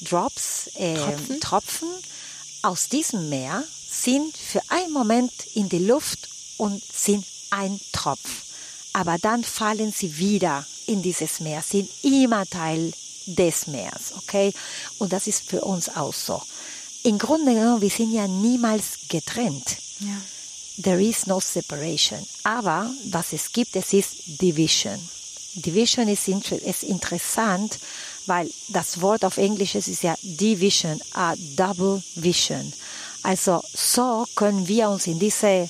Drops, 0.00 0.70
äh, 0.74 0.94
Tropfen? 0.94 1.40
Tropfen 1.40 1.88
aus 2.62 2.88
diesem 2.88 3.28
Meer 3.28 3.62
sind 3.90 4.36
für 4.36 4.62
einen 4.68 4.92
Moment 4.92 5.32
in 5.54 5.68
die 5.68 5.84
Luft 5.84 6.28
und 6.56 6.82
sind 6.84 7.26
ein 7.50 7.80
Tropf. 7.92 8.44
Aber 8.92 9.18
dann 9.18 9.44
fallen 9.44 9.92
sie 9.92 10.18
wieder 10.18 10.66
in 10.86 11.02
dieses 11.02 11.40
Meer, 11.40 11.62
sind 11.62 11.90
immer 12.02 12.46
Teil 12.46 12.92
des 13.26 13.66
Meers, 13.66 14.12
okay? 14.16 14.52
Und 14.98 15.12
das 15.12 15.26
ist 15.26 15.42
für 15.48 15.62
uns 15.62 15.88
auch 15.88 16.14
so. 16.14 16.42
Im 17.02 17.18
Grunde 17.18 17.54
genommen, 17.54 17.80
wir 17.80 17.90
sind 17.90 18.12
ja 18.12 18.26
niemals 18.26 18.98
getrennt. 19.08 19.76
Ja. 20.00 20.20
There 20.82 21.02
is 21.02 21.26
no 21.26 21.40
separation. 21.40 22.20
Aber 22.44 22.90
was 23.10 23.32
es 23.32 23.52
gibt, 23.52 23.76
es 23.76 23.92
ist 23.92 24.40
Division. 24.40 24.98
Division 25.54 26.08
ist, 26.08 26.28
ist 26.28 26.82
interessant, 26.84 27.78
weil 28.26 28.50
das 28.68 29.00
Wort 29.00 29.24
auf 29.24 29.36
Englisch 29.36 29.74
ist, 29.74 29.88
ist 29.88 30.02
ja 30.02 30.14
Division, 30.22 31.00
a 31.14 31.34
double 31.56 32.02
vision. 32.14 32.72
Also 33.22 33.62
so 33.74 34.26
können 34.34 34.66
wir 34.68 34.88
uns 34.88 35.06
in 35.06 35.18
diese 35.18 35.68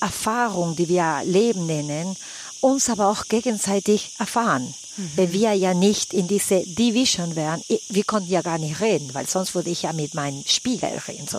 Erfahrung, 0.00 0.74
die 0.76 0.88
wir 0.88 1.22
Leben 1.24 1.66
nennen, 1.66 2.16
uns 2.60 2.88
aber 2.88 3.08
auch 3.08 3.26
gegenseitig 3.28 4.12
erfahren. 4.18 4.74
Wenn 5.14 5.32
wir 5.32 5.52
ja 5.52 5.74
nicht 5.74 6.14
in 6.14 6.26
diese 6.26 6.62
Division 6.66 7.36
wären, 7.36 7.62
wir 7.88 8.04
konnten 8.04 8.30
ja 8.30 8.42
gar 8.42 8.58
nicht 8.58 8.80
reden, 8.80 9.12
weil 9.12 9.26
sonst 9.26 9.54
würde 9.54 9.70
ich 9.70 9.82
ja 9.82 9.92
mit 9.92 10.14
meinem 10.14 10.42
Spiegel 10.46 10.90
reden. 11.06 11.28
So, 11.28 11.38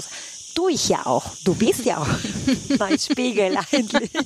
tu 0.54 0.70
ich 0.70 0.90
ja 0.90 1.06
auch. 1.06 1.26
Du 1.44 1.54
bist 1.54 1.86
ja 1.86 2.00
auch 2.00 2.08
mein 2.80 3.00
Spiegel 3.00 3.58
eigentlich. 3.58 4.12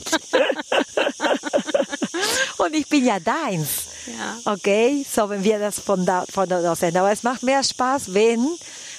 Und 2.58 2.74
ich 2.74 2.88
bin 2.88 3.06
ja 3.06 3.20
deins. 3.20 3.70
Ja. 4.08 4.54
Okay, 4.54 5.06
so 5.10 5.30
wenn 5.30 5.44
wir 5.44 5.60
das 5.60 5.80
von 5.80 6.06
da, 6.06 6.26
von 6.30 6.48
da 6.48 6.72
aus 6.72 6.80
sehen. 6.80 6.98
Aber 6.98 7.12
es 7.12 7.24
macht 7.24 7.44
mehr 7.44 7.64
Spaß, 7.64 8.14
wenn 8.14 8.48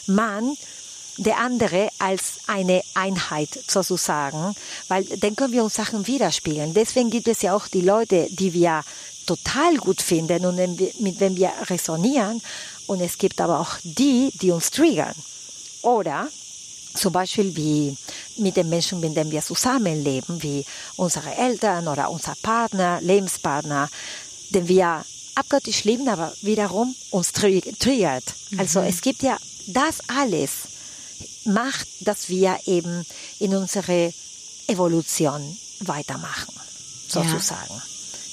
man 0.06 0.56
der 1.18 1.38
andere 1.38 1.90
als 1.98 2.38
eine 2.46 2.82
Einheit 2.94 3.50
sozusagen, 3.66 4.54
weil 4.88 5.04
dann 5.04 5.36
können 5.36 5.52
wir 5.52 5.64
uns 5.64 5.74
Sachen 5.74 6.06
widerspiegeln. 6.06 6.74
Deswegen 6.74 7.10
gibt 7.10 7.28
es 7.28 7.42
ja 7.42 7.54
auch 7.54 7.68
die 7.68 7.82
Leute, 7.82 8.28
die 8.30 8.54
wir 8.54 8.82
total 9.36 9.76
gut 9.76 10.02
finden 10.02 10.44
und 10.44 10.56
mit 11.00 11.20
wem 11.20 11.36
wir 11.36 11.52
resonieren. 11.68 12.40
Und 12.86 13.00
es 13.00 13.16
gibt 13.16 13.40
aber 13.40 13.60
auch 13.60 13.76
die, 13.82 14.30
die 14.40 14.50
uns 14.50 14.70
triggern. 14.70 15.14
Oder 15.82 16.28
zum 16.94 17.12
Beispiel 17.12 17.56
wie 17.56 17.96
mit 18.36 18.56
den 18.56 18.68
Menschen, 18.68 19.00
mit 19.00 19.16
denen 19.16 19.30
wir 19.30 19.42
zusammenleben, 19.42 20.42
wie 20.42 20.64
unsere 20.96 21.34
Eltern 21.34 21.88
oder 21.88 22.10
unser 22.10 22.34
Partner, 22.42 23.00
Lebenspartner, 23.00 23.88
den 24.50 24.68
wir 24.68 25.04
abgöttisch 25.34 25.84
lieben, 25.84 26.08
aber 26.08 26.32
wiederum 26.42 26.94
uns 27.10 27.32
tri 27.32 27.62
triggert. 27.78 28.24
Also 28.58 28.80
es 28.80 29.00
gibt 29.00 29.22
ja 29.22 29.38
das 29.68 30.00
alles 30.08 30.50
macht, 31.44 31.88
dass 32.00 32.28
wir 32.28 32.58
eben 32.66 33.06
in 33.38 33.54
unsere 33.54 34.12
Evolution 34.66 35.56
weitermachen, 35.80 36.54
sozusagen. 37.08 37.80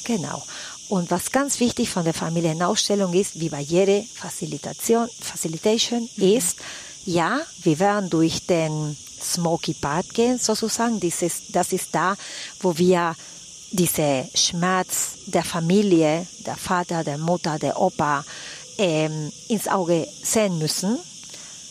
Genau. 0.03 0.43
Und 0.89 1.11
was 1.11 1.31
ganz 1.31 1.59
wichtig 1.59 1.89
von 1.91 2.03
der 2.03 2.15
Familienausstellung 2.15 3.13
ist, 3.13 3.39
wie 3.39 3.49
bei 3.49 3.61
jeder 3.61 4.03
Facilitation, 4.15 5.07
Facilitation 5.21 6.09
ist, 6.17 6.57
ja, 7.05 7.39
wir 7.61 7.79
werden 7.79 8.09
durch 8.09 8.45
den 8.47 8.97
Smoky 9.21 9.75
Part 9.75 10.13
gehen, 10.13 10.39
sozusagen. 10.39 10.99
Dieses, 10.99 11.43
das 11.49 11.73
ist 11.73 11.89
da, 11.93 12.15
wo 12.61 12.77
wir 12.77 13.15
diese 13.71 14.27
Schmerz 14.33 15.11
der 15.27 15.43
Familie, 15.43 16.25
der 16.39 16.55
Vater, 16.55 17.03
der 17.03 17.19
Mutter, 17.19 17.59
der 17.59 17.79
Opa, 17.79 18.25
ähm, 18.79 19.31
ins 19.47 19.67
Auge 19.67 20.07
sehen 20.23 20.57
müssen, 20.57 20.97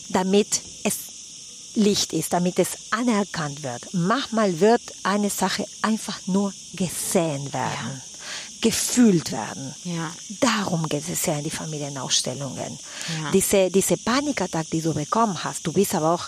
damit 0.09 0.61
es 0.83 0.95
Licht 1.75 2.13
ist, 2.13 2.31
damit 2.31 2.57
es 2.57 2.69
anerkannt 2.91 3.63
wird. 3.63 3.93
Manchmal 3.93 4.59
wird 4.61 4.81
eine 5.03 5.29
Sache 5.29 5.65
einfach 5.81 6.19
nur 6.25 6.53
gesehen 6.73 7.51
werden, 7.51 8.01
gefühlt 8.61 9.31
werden. 9.31 9.73
Ja. 9.83 10.11
Darum 10.39 10.87
geht 10.89 11.07
es 11.09 11.25
ja 11.25 11.37
in 11.37 11.43
die 11.43 11.49
Familienausstellungen. 11.51 12.77
Ja. 13.21 13.31
Diese, 13.31 13.69
diese 13.69 13.97
Panikattack, 13.97 14.69
die 14.71 14.81
du 14.81 14.93
bekommen 14.93 15.43
hast, 15.43 15.65
du 15.65 15.71
bist 15.71 15.95
aber 15.95 16.13
auch 16.13 16.27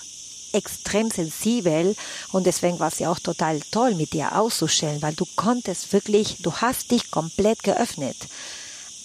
extrem 0.54 1.10
sensibel 1.10 1.96
und 2.32 2.46
deswegen 2.46 2.80
war 2.80 2.90
es 2.90 3.00
ja 3.00 3.10
auch 3.10 3.20
total 3.20 3.62
toll, 3.72 3.96
mit 3.96 4.14
dir 4.14 4.38
auszustellen, 4.38 5.02
weil 5.02 5.14
du 5.14 5.26
konntest 5.36 5.94
wirklich, 5.94 6.38
du 6.40 6.54
hast 6.54 6.92
dich 6.92 7.10
komplett 7.10 7.64
geöffnet. 7.64 8.18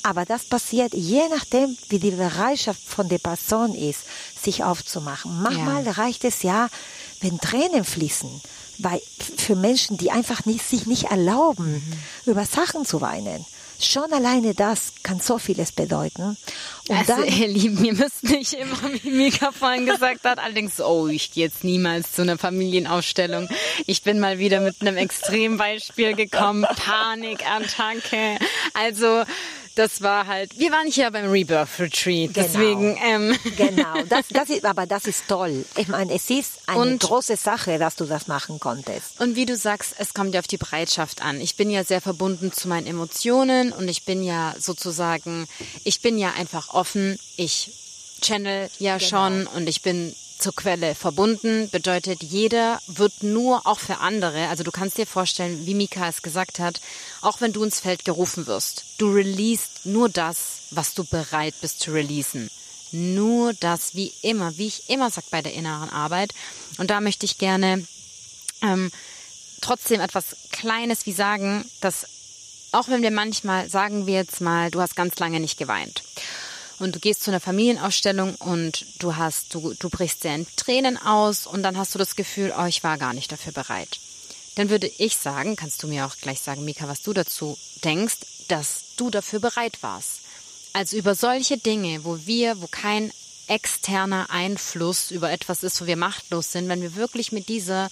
Aber 0.02 0.24
das 0.24 0.44
passiert 0.44 0.94
je 0.94 1.22
nachdem, 1.28 1.76
wie 1.88 1.98
die 1.98 2.12
Bereitschaft 2.12 2.80
von 2.86 3.08
der 3.08 3.18
Person 3.18 3.74
ist, 3.74 4.00
sich 4.40 4.62
aufzumachen. 4.62 5.42
Manchmal 5.42 5.84
Ja. 5.84 5.92
reicht 5.92 6.24
es 6.24 6.42
ja, 6.42 6.68
wenn 7.20 7.38
Tränen 7.40 7.84
fließen, 7.84 8.40
weil 8.78 9.00
für 9.36 9.56
Menschen, 9.56 9.96
die 9.96 10.10
einfach 10.10 10.44
nicht, 10.46 10.68
sich 10.68 10.86
nicht 10.86 11.04
erlauben, 11.04 11.74
Mhm. 11.74 12.30
über 12.30 12.44
Sachen 12.44 12.84
zu 12.84 13.00
weinen. 13.00 13.44
Schon 13.78 14.10
alleine 14.10 14.54
das 14.54 14.94
kann 15.02 15.20
so 15.20 15.38
vieles 15.38 15.70
bedeuten. 15.70 16.38
Und 16.88 16.96
Also, 16.96 17.12
dann, 17.16 17.24
ihr 17.26 17.46
Lieben, 17.46 17.84
ihr 17.84 17.92
müsst 17.92 18.22
nicht 18.24 18.54
immer, 18.54 18.78
wie 19.02 19.10
Mika 19.10 19.52
vorhin 19.52 19.84
gesagt 19.84 20.24
hat, 20.24 20.38
allerdings, 20.38 20.80
oh, 20.80 21.08
ich 21.08 21.30
gehe 21.32 21.44
jetzt 21.44 21.62
niemals 21.62 22.12
zu 22.12 22.22
einer 22.22 22.38
Familienausstellung. 22.38 23.50
Ich 23.86 24.02
bin 24.02 24.18
mal 24.18 24.38
wieder 24.38 24.60
mit 24.60 24.80
einem 24.80 24.96
Extrembeispiel 24.96 26.14
gekommen. 26.14 26.64
Panikattacke. 26.74 28.38
Also, 28.74 29.24
das 29.76 30.02
war 30.02 30.26
halt, 30.26 30.58
wir 30.58 30.72
waren 30.72 30.90
hier 30.90 31.10
beim 31.10 31.30
Rebirth 31.30 31.78
Retreat. 31.78 32.34
Genau. 32.34 32.46
Deswegen, 32.46 32.98
ähm, 33.04 33.38
genau, 33.56 34.02
das, 34.08 34.24
das 34.30 34.50
ist, 34.50 34.64
aber 34.64 34.86
das 34.86 35.06
ist 35.06 35.28
toll. 35.28 35.64
Ich 35.76 35.88
meine, 35.88 36.12
es 36.14 36.28
ist 36.30 36.54
eine 36.66 36.80
Und- 36.80 37.02
große 37.02 37.36
Sache, 37.36 37.78
dass 37.78 37.94
du 37.94 38.04
das 38.06 38.26
machen 38.26 38.58
konntest. 38.58 39.20
Und 39.20 39.36
wie 39.36 39.46
du 39.46 39.54
sagst, 39.56 39.94
es 39.98 40.14
kommt 40.14 40.34
ja 40.34 40.40
auf 40.40 40.48
die 40.48 40.56
Bereitschaft 40.56 41.22
an. 41.22 41.40
Ich 41.40 41.56
bin 41.56 41.70
ja 41.70 41.84
sehr 41.84 42.00
verbunden 42.00 42.52
zu 42.52 42.66
meinen 42.68 42.86
Emotionen 42.86 43.72
und 43.72 43.88
ich 43.88 44.04
bin 44.04 44.22
ja 44.24 44.54
sozusagen, 44.58 45.46
ich 45.84 46.00
bin 46.02 46.18
ja 46.18 46.32
einfach 46.36 46.74
offen. 46.74 47.18
Ich 47.36 47.70
channel 48.22 48.70
ja 48.78 48.98
schon 48.98 49.46
und 49.46 49.68
ich 49.68 49.82
bin 49.82 50.14
zur 50.38 50.54
Quelle 50.54 50.94
verbunden. 50.94 51.68
Bedeutet, 51.70 52.22
jeder 52.22 52.80
wird 52.86 53.22
nur 53.22 53.66
auch 53.66 53.78
für 53.78 53.98
andere, 53.98 54.48
also 54.48 54.64
du 54.64 54.70
kannst 54.70 54.98
dir 54.98 55.06
vorstellen, 55.06 55.66
wie 55.66 55.74
Mika 55.74 56.08
es 56.08 56.22
gesagt 56.22 56.58
hat, 56.58 56.80
auch 57.20 57.40
wenn 57.40 57.52
du 57.52 57.64
ins 57.64 57.80
Feld 57.80 58.04
gerufen 58.04 58.46
wirst, 58.46 58.84
du 58.98 59.12
releasest 59.12 59.86
nur 59.86 60.08
das, 60.08 60.60
was 60.70 60.94
du 60.94 61.04
bereit 61.04 61.54
bist 61.60 61.80
zu 61.80 61.92
releasen. 61.92 62.50
Nur 62.92 63.52
das, 63.54 63.94
wie 63.94 64.12
immer, 64.22 64.56
wie 64.58 64.68
ich 64.68 64.88
immer 64.88 65.10
sag 65.10 65.28
bei 65.30 65.42
der 65.42 65.54
inneren 65.54 65.90
Arbeit. 65.90 66.32
Und 66.78 66.90
da 66.90 67.00
möchte 67.00 67.26
ich 67.26 67.38
gerne 67.38 67.84
ähm, 68.62 68.90
trotzdem 69.60 70.00
etwas 70.00 70.36
Kleines 70.52 71.04
wie 71.06 71.12
sagen, 71.12 71.68
dass 71.80 72.06
auch 72.72 72.88
wenn 72.88 73.02
wir 73.02 73.10
manchmal, 73.10 73.68
sagen 73.68 74.06
wir 74.06 74.14
jetzt 74.14 74.40
mal, 74.40 74.70
du 74.70 74.80
hast 74.80 74.96
ganz 74.96 75.18
lange 75.18 75.40
nicht 75.40 75.58
geweint 75.58 76.02
und 76.78 76.94
du 76.94 77.00
gehst 77.00 77.22
zu 77.22 77.30
einer 77.30 77.40
Familienausstellung 77.40 78.34
und 78.36 78.84
du 78.98 79.16
hast, 79.16 79.54
du, 79.54 79.74
du 79.78 79.88
brichst 79.88 80.22
sehr 80.22 80.34
in 80.34 80.46
Tränen 80.56 80.96
aus 80.96 81.46
und 81.46 81.62
dann 81.62 81.76
hast 81.76 81.94
du 81.94 81.98
das 81.98 82.16
Gefühl, 82.16 82.52
oh, 82.58 82.66
ich 82.66 82.84
war 82.84 82.98
gar 82.98 83.14
nicht 83.14 83.32
dafür 83.32 83.52
bereit. 83.52 83.98
Dann 84.56 84.70
würde 84.70 84.90
ich 84.98 85.16
sagen, 85.16 85.56
kannst 85.56 85.82
du 85.82 85.86
mir 85.86 86.06
auch 86.06 86.16
gleich 86.16 86.40
sagen, 86.40 86.64
Mika, 86.64 86.88
was 86.88 87.02
du 87.02 87.12
dazu 87.12 87.58
denkst, 87.84 88.16
dass 88.48 88.84
du 88.96 89.10
dafür 89.10 89.40
bereit 89.40 89.82
warst. 89.82 90.20
Also 90.72 90.96
über 90.96 91.14
solche 91.14 91.58
Dinge, 91.58 92.04
wo 92.04 92.18
wir, 92.26 92.60
wo 92.60 92.66
kein 92.66 93.12
externer 93.48 94.30
Einfluss 94.30 95.10
über 95.10 95.30
etwas 95.30 95.62
ist, 95.62 95.80
wo 95.80 95.86
wir 95.86 95.96
machtlos 95.96 96.52
sind, 96.52 96.68
wenn 96.68 96.82
wir 96.82 96.96
wirklich 96.96 97.32
mit 97.32 97.48
dieser 97.48 97.90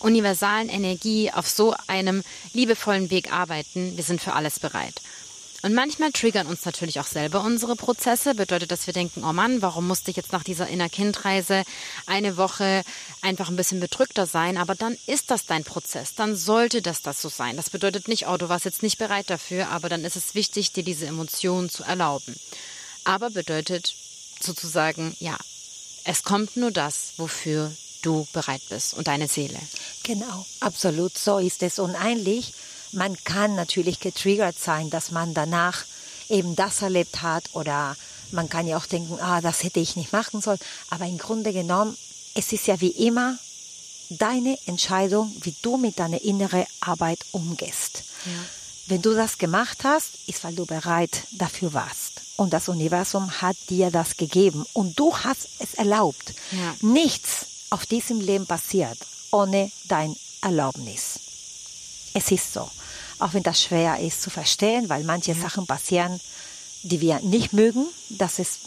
universalen 0.00 0.68
Energie 0.68 1.30
auf 1.30 1.48
so 1.48 1.74
einem 1.86 2.22
liebevollen 2.52 3.10
Weg 3.10 3.32
arbeiten, 3.32 3.96
wir 3.96 4.04
sind 4.04 4.20
für 4.20 4.32
alles 4.34 4.58
bereit. 4.58 5.00
Und 5.62 5.74
manchmal 5.74 6.10
triggern 6.12 6.46
uns 6.46 6.64
natürlich 6.64 7.00
auch 7.00 7.06
selber 7.06 7.42
unsere 7.42 7.76
Prozesse. 7.76 8.34
Bedeutet, 8.34 8.70
dass 8.70 8.86
wir 8.86 8.94
denken, 8.94 9.24
oh 9.24 9.32
Mann, 9.32 9.60
warum 9.60 9.86
musste 9.86 10.10
ich 10.10 10.16
jetzt 10.16 10.32
nach 10.32 10.42
dieser 10.42 10.68
Inner-Kind-Reise 10.68 11.64
eine 12.06 12.36
Woche 12.36 12.82
einfach 13.20 13.48
ein 13.48 13.56
bisschen 13.56 13.80
bedrückter 13.80 14.26
sein? 14.26 14.56
Aber 14.56 14.74
dann 14.74 14.96
ist 15.06 15.30
das 15.30 15.44
dein 15.46 15.64
Prozess. 15.64 16.14
Dann 16.14 16.34
sollte 16.36 16.80
das 16.80 17.02
das 17.02 17.20
so 17.20 17.28
sein. 17.28 17.56
Das 17.56 17.70
bedeutet 17.70 18.08
nicht, 18.08 18.26
oh, 18.26 18.36
du 18.36 18.48
warst 18.48 18.64
jetzt 18.64 18.82
nicht 18.82 18.98
bereit 18.98 19.28
dafür, 19.28 19.68
aber 19.68 19.88
dann 19.88 20.04
ist 20.04 20.16
es 20.16 20.34
wichtig, 20.34 20.72
dir 20.72 20.82
diese 20.82 21.06
Emotionen 21.06 21.68
zu 21.68 21.82
erlauben. 21.82 22.34
Aber 23.04 23.30
bedeutet 23.30 23.94
sozusagen, 24.40 25.14
ja, 25.20 25.36
es 26.04 26.22
kommt 26.22 26.56
nur 26.56 26.70
das, 26.70 27.12
wofür 27.18 27.70
du 28.02 28.26
bereit 28.32 28.62
bist 28.70 28.94
und 28.94 29.08
deine 29.08 29.28
Seele. 29.28 29.58
Genau, 30.02 30.46
absolut, 30.60 31.18
so 31.18 31.38
ist 31.38 31.62
es. 31.62 31.78
Und 31.78 31.94
man 32.92 33.16
kann 33.24 33.54
natürlich 33.54 34.00
getriggert 34.00 34.58
sein, 34.58 34.90
dass 34.90 35.10
man 35.10 35.34
danach 35.34 35.84
eben 36.28 36.56
das 36.56 36.82
erlebt 36.82 37.22
hat 37.22 37.44
oder 37.52 37.96
man 38.32 38.48
kann 38.48 38.66
ja 38.66 38.76
auch 38.76 38.86
denken, 38.86 39.18
ah, 39.20 39.40
das 39.40 39.64
hätte 39.64 39.80
ich 39.80 39.96
nicht 39.96 40.12
machen 40.12 40.40
sollen. 40.40 40.60
Aber 40.88 41.06
im 41.06 41.18
Grunde 41.18 41.52
genommen, 41.52 41.96
es 42.34 42.52
ist 42.52 42.66
ja 42.66 42.80
wie 42.80 42.90
immer 42.90 43.36
deine 44.08 44.58
Entscheidung, 44.66 45.34
wie 45.42 45.54
du 45.62 45.76
mit 45.76 45.98
deiner 45.98 46.22
inneren 46.22 46.64
Arbeit 46.80 47.20
umgehst. 47.32 48.04
wenn 48.86 49.02
du 49.02 49.14
das 49.14 49.38
gemacht 49.38 49.84
hast, 49.84 50.10
ist, 50.26 50.42
weil 50.42 50.54
du 50.54 50.66
bereit 50.66 51.22
dafür 51.30 51.72
warst. 51.72 52.22
Und 52.36 52.52
das 52.52 52.68
Universum 52.68 53.30
hat 53.40 53.56
dir 53.68 53.90
das 53.90 54.16
gegeben. 54.16 54.66
Und 54.72 54.98
du 54.98 55.16
hast 55.16 55.48
es 55.60 55.74
erlaubt. 55.74 56.34
Ja. 56.50 56.74
Nichts 56.80 57.46
auf 57.70 57.86
diesem 57.86 58.20
Leben 58.20 58.46
passiert 58.46 58.98
ohne 59.30 59.70
dein 59.86 60.16
Erlaubnis. 60.40 61.20
Es 62.14 62.30
ist 62.32 62.52
so. 62.52 62.68
Auch 63.20 63.34
wenn 63.34 63.42
das 63.42 63.62
schwer 63.62 63.98
ist 64.00 64.22
zu 64.22 64.30
verstehen, 64.30 64.88
weil 64.88 65.04
manche 65.04 65.34
Sachen 65.34 65.66
passieren, 65.66 66.20
die 66.82 67.00
wir 67.00 67.20
nicht 67.20 67.52
mögen, 67.52 67.86
das 68.08 68.38
ist, 68.38 68.58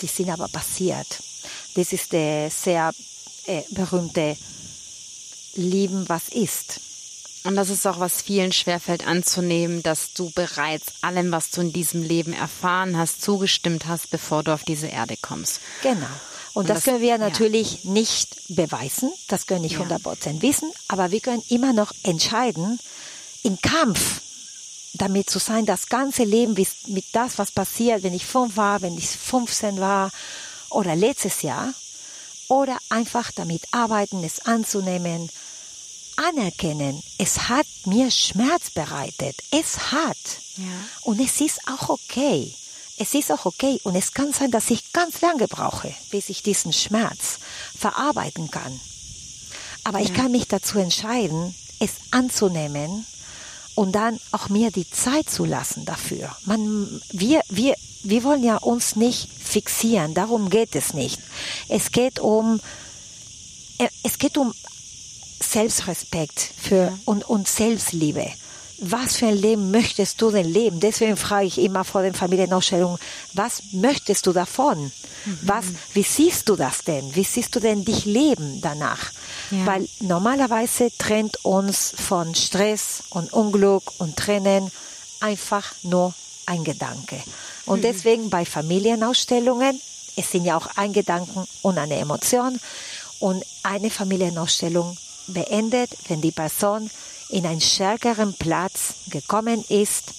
die 0.00 0.06
sind 0.06 0.30
aber 0.30 0.48
passiert. 0.48 1.06
Das 1.74 1.92
ist 1.92 2.12
der 2.12 2.50
sehr 2.50 2.92
äh, 3.46 3.62
berühmte 3.70 4.36
Lieben, 5.54 6.08
was 6.08 6.28
ist. 6.28 6.80
Und 7.44 7.56
das 7.56 7.70
ist 7.70 7.86
auch, 7.88 7.98
was 7.98 8.22
vielen 8.22 8.52
schwerfällt 8.52 9.04
anzunehmen, 9.06 9.82
dass 9.82 10.12
du 10.14 10.30
bereits 10.30 10.86
allem, 11.02 11.32
was 11.32 11.50
du 11.50 11.60
in 11.60 11.72
diesem 11.72 12.02
Leben 12.02 12.32
erfahren 12.32 12.96
hast, 12.96 13.20
zugestimmt 13.20 13.86
hast, 13.86 14.10
bevor 14.10 14.44
du 14.44 14.54
auf 14.54 14.62
diese 14.62 14.86
Erde 14.86 15.16
kommst. 15.20 15.60
Genau. 15.82 16.06
Und, 16.54 16.62
Und 16.62 16.68
das, 16.70 16.78
das- 16.78 16.84
können 16.84 17.00
wir 17.00 17.08
ja. 17.08 17.18
natürlich 17.18 17.84
nicht 17.84 18.36
beweisen, 18.48 19.10
das 19.26 19.46
können 19.46 19.62
wir 19.64 19.70
nicht 19.70 19.78
Ja. 19.90 19.96
100% 19.96 20.40
wissen, 20.42 20.70
aber 20.86 21.10
wir 21.10 21.20
können 21.20 21.42
immer 21.48 21.72
noch 21.72 21.92
entscheiden, 22.04 22.78
im 23.42 23.60
Kampf 23.60 24.20
damit 24.94 25.30
zu 25.30 25.38
sein, 25.38 25.64
das 25.66 25.86
ganze 25.86 26.24
Leben 26.24 26.54
mit 26.86 27.04
das, 27.12 27.38
was 27.38 27.50
passiert, 27.50 28.02
wenn 28.02 28.14
ich 28.14 28.26
fünf 28.26 28.56
war, 28.56 28.82
wenn 28.82 28.96
ich 28.96 29.08
15 29.08 29.80
war 29.80 30.10
oder 30.70 30.94
letztes 30.94 31.42
Jahr, 31.42 31.72
oder 32.52 32.76
einfach 32.90 33.32
damit 33.32 33.62
arbeiten, 33.70 34.22
es 34.24 34.40
anzunehmen, 34.40 35.30
anerkennen, 36.16 37.02
es 37.16 37.48
hat 37.48 37.66
mir 37.86 38.10
Schmerz 38.10 38.70
bereitet, 38.70 39.36
es 39.50 39.90
hat. 39.92 40.18
Ja. 40.58 40.64
Und 41.00 41.18
es 41.18 41.40
ist 41.40 41.60
auch 41.66 41.88
okay. 41.88 42.54
Es 42.98 43.14
ist 43.14 43.32
auch 43.32 43.46
okay. 43.46 43.80
Und 43.84 43.96
es 43.96 44.12
kann 44.12 44.34
sein, 44.34 44.50
dass 44.50 44.70
ich 44.70 44.92
ganz 44.92 45.22
lange 45.22 45.48
brauche, 45.48 45.94
bis 46.10 46.28
ich 46.28 46.42
diesen 46.42 46.74
Schmerz 46.74 47.38
verarbeiten 47.76 48.50
kann. 48.50 48.78
Aber 49.84 50.00
ich 50.00 50.12
kann 50.12 50.30
mich 50.30 50.46
dazu 50.46 50.78
entscheiden, 50.78 51.54
es 51.80 51.92
anzunehmen 52.10 53.06
und 53.74 53.92
dann 53.92 54.18
auch 54.32 54.48
mir 54.48 54.70
die 54.70 54.88
Zeit 54.88 55.30
zu 55.30 55.44
lassen 55.44 55.84
dafür. 55.84 56.34
Man, 56.44 57.00
wir, 57.10 57.40
wir, 57.48 57.74
wir 58.02 58.24
wollen 58.24 58.42
ja 58.42 58.56
uns 58.56 58.96
nicht 58.96 59.28
fixieren. 59.32 60.14
Darum 60.14 60.50
geht 60.50 60.74
es 60.74 60.94
nicht. 60.94 61.20
Es 61.68 61.92
geht 61.92 62.18
um, 62.18 62.60
äh, 63.78 63.88
es 64.02 64.18
geht 64.18 64.36
um 64.36 64.52
Selbstrespekt 65.40 66.40
für, 66.40 66.96
und, 67.04 67.28
und 67.28 67.48
Selbstliebe. 67.48 68.26
Was 68.84 69.16
für 69.16 69.28
ein 69.28 69.36
Leben 69.36 69.70
möchtest 69.70 70.20
du 70.20 70.32
denn 70.32 70.52
leben? 70.52 70.80
Deswegen 70.80 71.16
frage 71.16 71.46
ich 71.46 71.58
immer 71.58 71.84
vor 71.84 72.02
den 72.02 72.14
Familienausstellungen, 72.14 72.98
was 73.32 73.62
möchtest 73.72 74.26
du 74.26 74.32
davon? 74.32 74.90
Was, 75.42 75.66
wie 75.94 76.02
siehst 76.02 76.48
du 76.48 76.56
das 76.56 76.82
denn? 76.82 77.14
Wie 77.14 77.22
siehst 77.22 77.54
du 77.54 77.60
denn 77.60 77.84
dich 77.84 78.04
leben 78.04 78.60
danach? 78.60 79.12
Ja. 79.52 79.66
Weil 79.66 79.88
normalerweise 80.00 80.90
trennt 80.98 81.44
uns 81.44 81.94
von 81.96 82.34
Stress 82.34 83.04
und 83.10 83.32
Unglück 83.32 83.84
und 83.98 84.16
Tränen 84.16 84.72
einfach 85.20 85.72
nur 85.84 86.12
ein 86.46 86.64
Gedanke. 86.64 87.22
Und 87.66 87.84
deswegen 87.84 88.30
bei 88.30 88.44
Familienausstellungen, 88.44 89.80
es 90.16 90.32
sind 90.32 90.44
ja 90.44 90.56
auch 90.56 90.66
ein 90.74 90.92
Gedanken 90.92 91.46
und 91.62 91.78
eine 91.78 91.96
Emotion. 91.96 92.58
Und 93.20 93.44
eine 93.62 93.90
Familienausstellung 93.90 94.96
beendet, 95.28 95.90
wenn 96.08 96.20
die 96.20 96.32
Person 96.32 96.90
in 97.32 97.46
einen 97.46 97.60
stärkeren 97.62 98.34
Platz 98.34 98.94
gekommen 99.08 99.64
ist, 99.68 100.12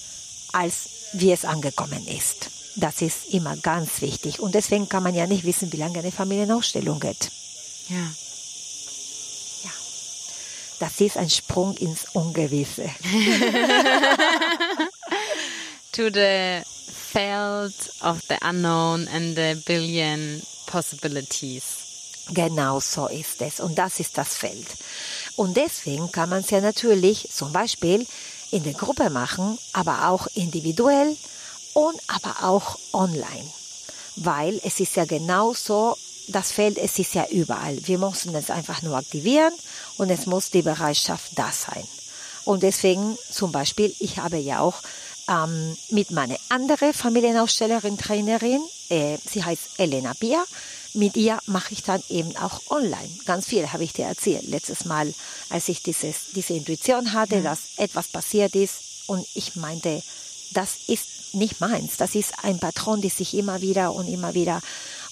als 0.52 0.88
wie 1.12 1.30
es 1.30 1.44
angekommen 1.44 2.06
ist. 2.08 2.50
Das 2.74 3.00
ist 3.02 3.32
immer 3.32 3.56
ganz 3.56 4.00
wichtig. 4.00 4.40
Und 4.40 4.56
deswegen 4.56 4.88
kann 4.88 5.04
man 5.04 5.14
ja 5.14 5.28
nicht 5.28 5.44
wissen, 5.44 5.72
wie 5.72 5.76
lange 5.76 6.00
eine 6.00 6.10
Familienausstellung 6.10 6.98
geht. 6.98 7.30
Ja. 7.88 8.10
Ja. 9.62 9.70
Das 10.80 11.00
ist 11.00 11.16
ein 11.16 11.30
Sprung 11.30 11.76
ins 11.76 12.06
Ungewisse. 12.14 12.90
To 15.92 16.10
the 16.10 16.62
field 17.12 17.74
of 18.02 18.20
the 18.28 18.38
unknown 18.44 19.06
and 19.06 19.36
the 19.36 19.54
billion 19.64 20.42
possibilities. 20.66 21.62
Genau 22.30 22.80
so 22.80 23.06
ist 23.06 23.40
es. 23.40 23.60
Und 23.60 23.78
das 23.78 24.00
ist 24.00 24.18
das 24.18 24.34
Feld. 24.34 24.66
Und 25.36 25.56
deswegen 25.56 26.12
kann 26.12 26.28
man 26.28 26.40
es 26.40 26.50
ja 26.50 26.60
natürlich 26.60 27.28
zum 27.32 27.52
Beispiel 27.52 28.06
in 28.50 28.62
der 28.62 28.74
Gruppe 28.74 29.10
machen, 29.10 29.58
aber 29.72 30.08
auch 30.08 30.28
individuell 30.34 31.16
und 31.72 32.00
aber 32.06 32.44
auch 32.48 32.78
online. 32.92 33.50
Weil 34.16 34.60
es 34.64 34.78
ist 34.78 34.94
ja 34.94 35.04
genauso, 35.04 35.96
das 36.28 36.52
Feld, 36.52 36.78
es 36.78 36.98
ist 36.98 37.14
ja 37.14 37.26
überall. 37.30 37.78
Wir 37.86 37.98
müssen 37.98 38.34
es 38.34 38.50
einfach 38.50 38.80
nur 38.82 38.96
aktivieren 38.96 39.52
und 39.98 40.08
es 40.10 40.26
muss 40.26 40.50
die 40.50 40.62
Bereitschaft 40.62 41.32
da 41.36 41.50
sein. 41.50 41.86
Und 42.44 42.62
deswegen 42.62 43.18
zum 43.30 43.52
Beispiel, 43.52 43.94
ich 43.98 44.18
habe 44.18 44.38
ja 44.38 44.60
auch 44.60 44.76
ähm, 45.28 45.76
mit 45.90 46.10
meiner 46.10 46.36
anderen 46.48 46.92
Familienausstellerin, 46.92 47.98
Trainerin, 47.98 48.62
äh, 48.90 49.18
sie 49.28 49.42
heißt 49.42 49.78
Elena 49.78 50.12
Pia, 50.14 50.44
mit 50.94 51.16
ihr 51.16 51.38
mache 51.46 51.74
ich 51.74 51.82
dann 51.82 52.02
eben 52.08 52.36
auch 52.36 52.60
online. 52.70 53.10
Ganz 53.24 53.46
viel 53.46 53.72
habe 53.72 53.84
ich 53.84 53.92
dir 53.92 54.06
erzählt 54.06 54.46
letztes 54.46 54.84
Mal, 54.84 55.12
als 55.50 55.68
ich 55.68 55.82
dieses, 55.82 56.32
diese 56.34 56.54
Intuition 56.54 57.12
hatte, 57.12 57.42
dass 57.42 57.76
etwas 57.76 58.08
passiert 58.08 58.54
ist 58.54 59.08
und 59.08 59.26
ich 59.34 59.56
meinte, 59.56 60.02
das 60.52 60.76
ist 60.86 61.34
nicht 61.34 61.60
meins, 61.60 61.96
das 61.96 62.14
ist 62.14 62.44
ein 62.44 62.60
Patron, 62.60 63.00
die 63.00 63.08
sich 63.08 63.34
immer 63.34 63.60
wieder 63.60 63.92
und 63.92 64.06
immer 64.08 64.34
wieder. 64.34 64.60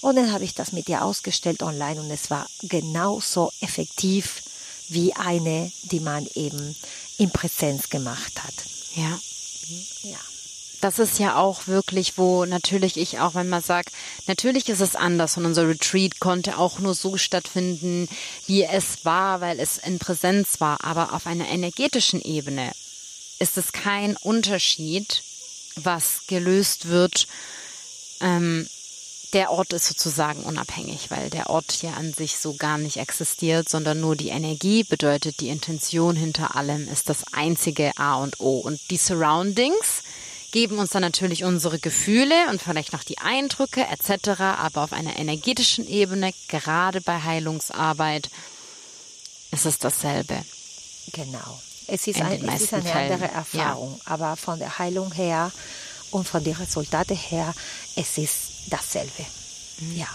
Und 0.01 0.15
dann 0.15 0.31
habe 0.31 0.45
ich 0.45 0.53
das 0.53 0.71
mit 0.71 0.87
ihr 0.89 1.03
ausgestellt 1.03 1.61
online 1.61 1.99
und 1.99 2.09
es 2.11 2.29
war 2.29 2.47
genauso 2.63 3.51
effektiv 3.59 4.41
wie 4.89 5.13
eine, 5.13 5.71
die 5.83 5.99
man 5.99 6.27
eben 6.35 6.75
in 7.17 7.29
Präsenz 7.29 7.89
gemacht 7.89 8.43
hat. 8.43 8.53
Ja. 8.95 9.19
Ja. 10.03 10.19
Das 10.83 10.99
ist 10.99 11.17
ja 11.17 11.37
auch 11.37 11.67
wirklich, 11.67 12.17
wo 12.17 12.43
natürlich 12.43 12.97
ich 12.97 13.21
auch, 13.21 13.35
wenn 13.35 13.47
man 13.47 13.63
sagt, 13.63 13.93
natürlich 14.27 14.67
ist 14.67 14.81
es 14.81 14.97
anders 14.97 15.37
und 15.37 15.45
unser 15.45 15.65
Retreat 15.65 16.19
konnte 16.19 16.57
auch 16.57 16.79
nur 16.79 16.93
so 16.93 17.15
stattfinden, 17.15 18.09
wie 18.47 18.65
es 18.65 19.05
war, 19.05 19.39
weil 19.39 19.61
es 19.61 19.77
in 19.77 19.97
Präsenz 19.97 20.59
war. 20.59 20.83
Aber 20.83 21.13
auf 21.13 21.25
einer 21.25 21.47
energetischen 21.47 22.21
Ebene 22.21 22.73
ist 23.39 23.57
es 23.57 23.71
kein 23.71 24.17
Unterschied, 24.17 25.23
was 25.77 26.27
gelöst 26.27 26.89
wird. 26.89 27.29
Ähm, 28.19 28.67
der 29.31 29.51
Ort 29.51 29.71
ist 29.71 29.87
sozusagen 29.87 30.43
unabhängig, 30.43 31.09
weil 31.09 31.29
der 31.29 31.49
Ort 31.49 31.81
ja 31.81 31.93
an 31.93 32.13
sich 32.13 32.37
so 32.37 32.55
gar 32.55 32.77
nicht 32.77 32.97
existiert, 32.97 33.69
sondern 33.69 34.01
nur 34.01 34.17
die 34.17 34.29
Energie 34.29 34.83
bedeutet, 34.83 35.39
die 35.39 35.47
Intention 35.47 36.17
hinter 36.17 36.57
allem 36.57 36.89
ist 36.89 37.07
das 37.07 37.23
einzige 37.31 37.97
A 37.97 38.15
und 38.15 38.41
O. 38.41 38.57
Und 38.57 38.81
die 38.89 38.97
Surroundings 38.97 40.03
geben 40.53 40.77
uns 40.77 40.91
dann 40.91 41.01
natürlich 41.01 41.43
unsere 41.43 41.79
Gefühle 41.79 42.47
und 42.49 42.61
vielleicht 42.61 42.93
noch 42.93 43.03
die 43.03 43.17
Eindrücke 43.17 43.81
etc., 43.81 44.39
aber 44.39 44.83
auf 44.83 44.93
einer 44.93 45.17
energetischen 45.17 45.85
Ebene, 45.85 46.31
gerade 46.47 47.01
bei 47.01 47.21
Heilungsarbeit, 47.21 48.29
ist 49.51 49.65
es 49.65 49.79
dasselbe. 49.79 50.37
Genau. 51.11 51.59
Es 51.87 52.07
ist, 52.07 52.17
In 52.19 52.25
ein, 52.25 52.49
es 52.49 52.61
ist 52.61 52.73
eine 52.73 52.83
Fällen, 52.83 53.11
andere 53.13 53.31
ja. 53.31 53.37
Erfahrung, 53.39 53.99
aber 54.05 54.37
von 54.37 54.59
der 54.59 54.79
Heilung 54.79 55.11
her 55.11 55.51
und 56.11 56.27
von 56.27 56.43
den 56.43 56.53
Resultaten 56.53 57.17
her, 57.17 57.53
es 57.95 58.17
ist 58.17 58.35
dasselbe. 58.69 59.25
Mhm. 59.79 59.97
Ja. 59.97 60.07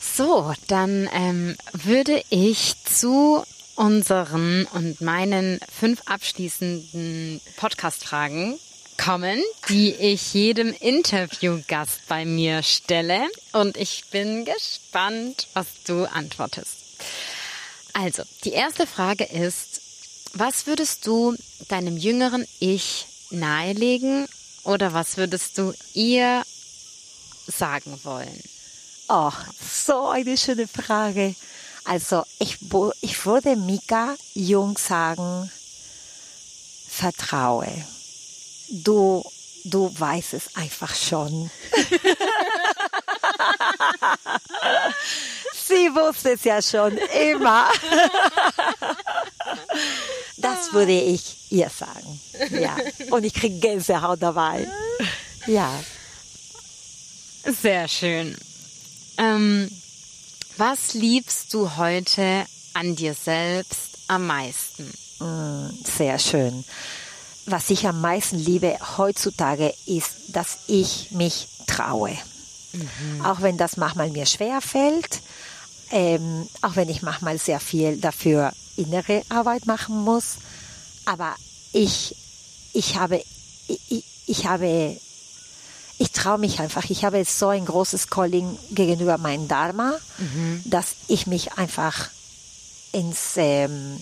So, 0.00 0.54
dann 0.68 1.10
ähm, 1.12 1.56
würde 1.72 2.22
ich 2.30 2.76
zu 2.84 3.44
unseren 3.76 4.66
und 4.72 5.00
meinen 5.00 5.60
fünf 5.70 6.02
abschließenden 6.06 7.40
Podcast-Fragen 7.56 8.58
kommen, 8.96 9.42
die 9.68 9.92
ich 9.92 10.34
jedem 10.34 10.72
Interviewgast 10.80 12.00
bei 12.08 12.24
mir 12.24 12.62
stelle. 12.62 13.28
Und 13.52 13.76
ich 13.76 14.04
bin 14.10 14.44
gespannt, 14.44 15.48
was 15.54 15.66
du 15.86 16.10
antwortest. 16.10 16.78
Also, 17.92 18.22
die 18.44 18.52
erste 18.52 18.86
Frage 18.86 19.24
ist, 19.24 19.80
was 20.32 20.66
würdest 20.66 21.06
du 21.06 21.34
deinem 21.68 21.96
jüngeren 21.96 22.46
Ich 22.58 23.06
nahelegen 23.30 24.26
oder 24.64 24.92
was 24.92 25.16
würdest 25.16 25.58
du 25.58 25.72
ihr 25.94 26.42
sagen 27.46 27.98
wollen? 28.02 28.42
Oh, 29.08 29.32
so 29.60 30.08
eine 30.08 30.36
schöne 30.36 30.66
Frage. 30.66 31.34
Also, 31.86 32.24
ich, 32.40 32.58
ich 33.00 33.24
würde 33.26 33.54
Mika 33.54 34.16
Jung 34.34 34.76
sagen, 34.76 35.50
vertraue. 36.88 37.68
Du, 38.68 39.24
du 39.64 39.94
weißt 39.96 40.34
es 40.34 40.56
einfach 40.56 40.94
schon. 40.94 41.48
Sie 45.68 45.94
wusste 45.94 46.32
es 46.32 46.42
ja 46.44 46.60
schon 46.60 46.96
immer. 46.96 47.68
Das 50.38 50.72
würde 50.72 50.92
ich 50.92 51.36
ihr 51.50 51.70
sagen. 51.70 52.20
Ja. 52.50 52.76
Und 53.10 53.24
ich 53.24 53.34
kriege 53.34 53.58
Gänsehaut 53.60 54.22
dabei. 54.22 54.68
Ja. 55.46 55.72
Sehr 57.44 57.86
schön. 57.88 58.36
Ähm, 59.18 59.70
was 60.58 60.94
liebst 60.94 61.52
du 61.54 61.76
heute 61.76 62.46
an 62.74 62.96
dir 62.96 63.14
selbst 63.14 63.98
am 64.08 64.26
meisten? 64.26 64.92
Mm, 65.18 65.68
sehr 65.84 66.18
schön. 66.18 66.64
Was 67.46 67.70
ich 67.70 67.86
am 67.86 68.00
meisten 68.00 68.38
liebe 68.38 68.76
heutzutage 68.96 69.72
ist, 69.86 70.10
dass 70.28 70.58
ich 70.66 71.10
mich 71.12 71.48
traue. 71.66 72.16
Mhm. 72.72 73.24
Auch 73.24 73.40
wenn 73.40 73.56
das 73.56 73.76
manchmal 73.76 74.10
mir 74.10 74.26
schwer 74.26 74.60
fällt, 74.60 75.20
ähm, 75.90 76.48
auch 76.62 76.76
wenn 76.76 76.88
ich 76.88 77.02
manchmal 77.02 77.38
sehr 77.38 77.60
viel 77.60 77.98
dafür 77.98 78.52
innere 78.76 79.22
Arbeit 79.28 79.66
machen 79.66 80.02
muss. 80.02 80.36
Aber 81.04 81.34
ich, 81.72 82.16
ich 82.72 82.96
habe, 82.96 83.22
ich, 83.68 84.04
ich 84.26 84.46
habe 84.46 84.98
ich 85.98 86.10
traue 86.10 86.38
mich 86.38 86.60
einfach. 86.60 86.84
Ich 86.90 87.04
habe 87.04 87.24
so 87.24 87.48
ein 87.48 87.64
großes 87.64 88.08
Calling 88.08 88.58
gegenüber 88.70 89.18
meinem 89.18 89.48
Dharma, 89.48 89.98
mhm. 90.18 90.62
dass 90.64 90.96
ich 91.08 91.26
mich 91.26 91.54
einfach 91.54 92.10
ins, 92.92 93.34
ähm, 93.36 93.98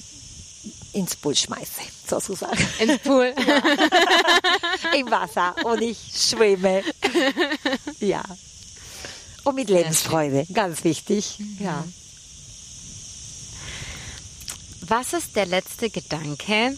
ins 0.93 1.17
Pool 1.17 1.37
schmeiße, 1.37 1.83
sozusagen. 2.09 2.67
Ins 2.81 2.99
Pool? 2.99 3.33
ja. 3.47 4.93
Im 4.93 5.11
Wasser 5.11 5.55
und 5.65 5.83
ich 5.83 5.99
schwimme. 6.15 6.83
Ja. 8.01 8.23
Und 9.45 9.57
mit 9.57 9.69
Lebensfreude, 9.69 10.47
ganz 10.53 10.85
wichtig. 10.85 11.39
Mhm. 11.39 11.57
Ja. 11.61 11.85
Was 14.81 15.13
ist 15.13 15.37
der 15.37 15.47
letzte 15.47 15.91
Gedanke, 15.91 16.77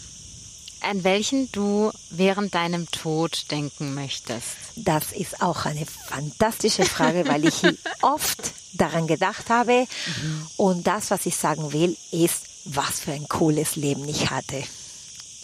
an 0.81 1.05
welchen 1.05 1.51
du 1.53 1.91
während 2.11 2.55
deinem 2.55 2.91
Tod 2.91 3.51
denken 3.51 3.95
möchtest? 3.95 4.47
Das 4.77 5.13
ist 5.13 5.43
auch 5.43 5.65
eine 5.65 5.87
fantastische 5.87 6.85
Frage, 6.85 7.27
weil 7.27 7.45
ich 7.45 7.63
oft 8.03 8.53
daran 8.75 9.07
gedacht 9.07 9.51
habe. 9.51 9.87
Mhm. 10.23 10.47
Und 10.57 10.87
das, 10.87 11.11
was 11.11 11.27
ich 11.27 11.37
sagen 11.37 11.73
will, 11.73 11.97
ist, 12.11 12.43
was 12.65 13.01
für 13.01 13.13
ein 13.13 13.29
cooles 13.29 13.77
Leben 13.77 14.09
ich 14.09 14.31
hatte. 14.31 14.63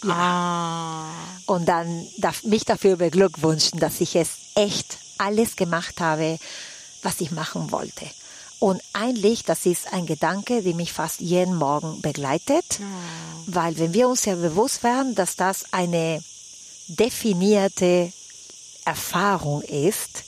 Ja. 0.03 0.11
Ah. 0.11 1.09
Und 1.45 1.65
dann 1.65 2.07
darf 2.17 2.43
mich 2.43 2.65
dafür 2.65 2.97
beglückwünschen, 2.97 3.79
dass 3.79 4.01
ich 4.01 4.15
es 4.15 4.29
echt 4.55 4.97
alles 5.17 5.55
gemacht 5.55 6.01
habe, 6.01 6.37
was 7.01 7.21
ich 7.21 7.31
machen 7.31 7.71
wollte. 7.71 8.05
Und 8.63 8.81
eigentlich, 8.93 9.43
das 9.43 9.65
ist 9.65 9.91
ein 9.91 10.05
Gedanke, 10.05 10.63
der 10.63 10.73
mich 10.73 10.93
fast 10.93 11.19
jeden 11.19 11.55
Morgen 11.55 11.99
begleitet, 11.99 12.79
oh. 12.79 12.83
weil 13.47 13.77
wenn 13.77 13.93
wir 13.93 14.07
uns 14.07 14.23
ja 14.23 14.35
bewusst 14.35 14.83
werden, 14.83 15.15
dass 15.15 15.35
das 15.35 15.65
eine 15.73 16.23
definierte 16.87 18.13
Erfahrung 18.85 19.63
ist, 19.63 20.23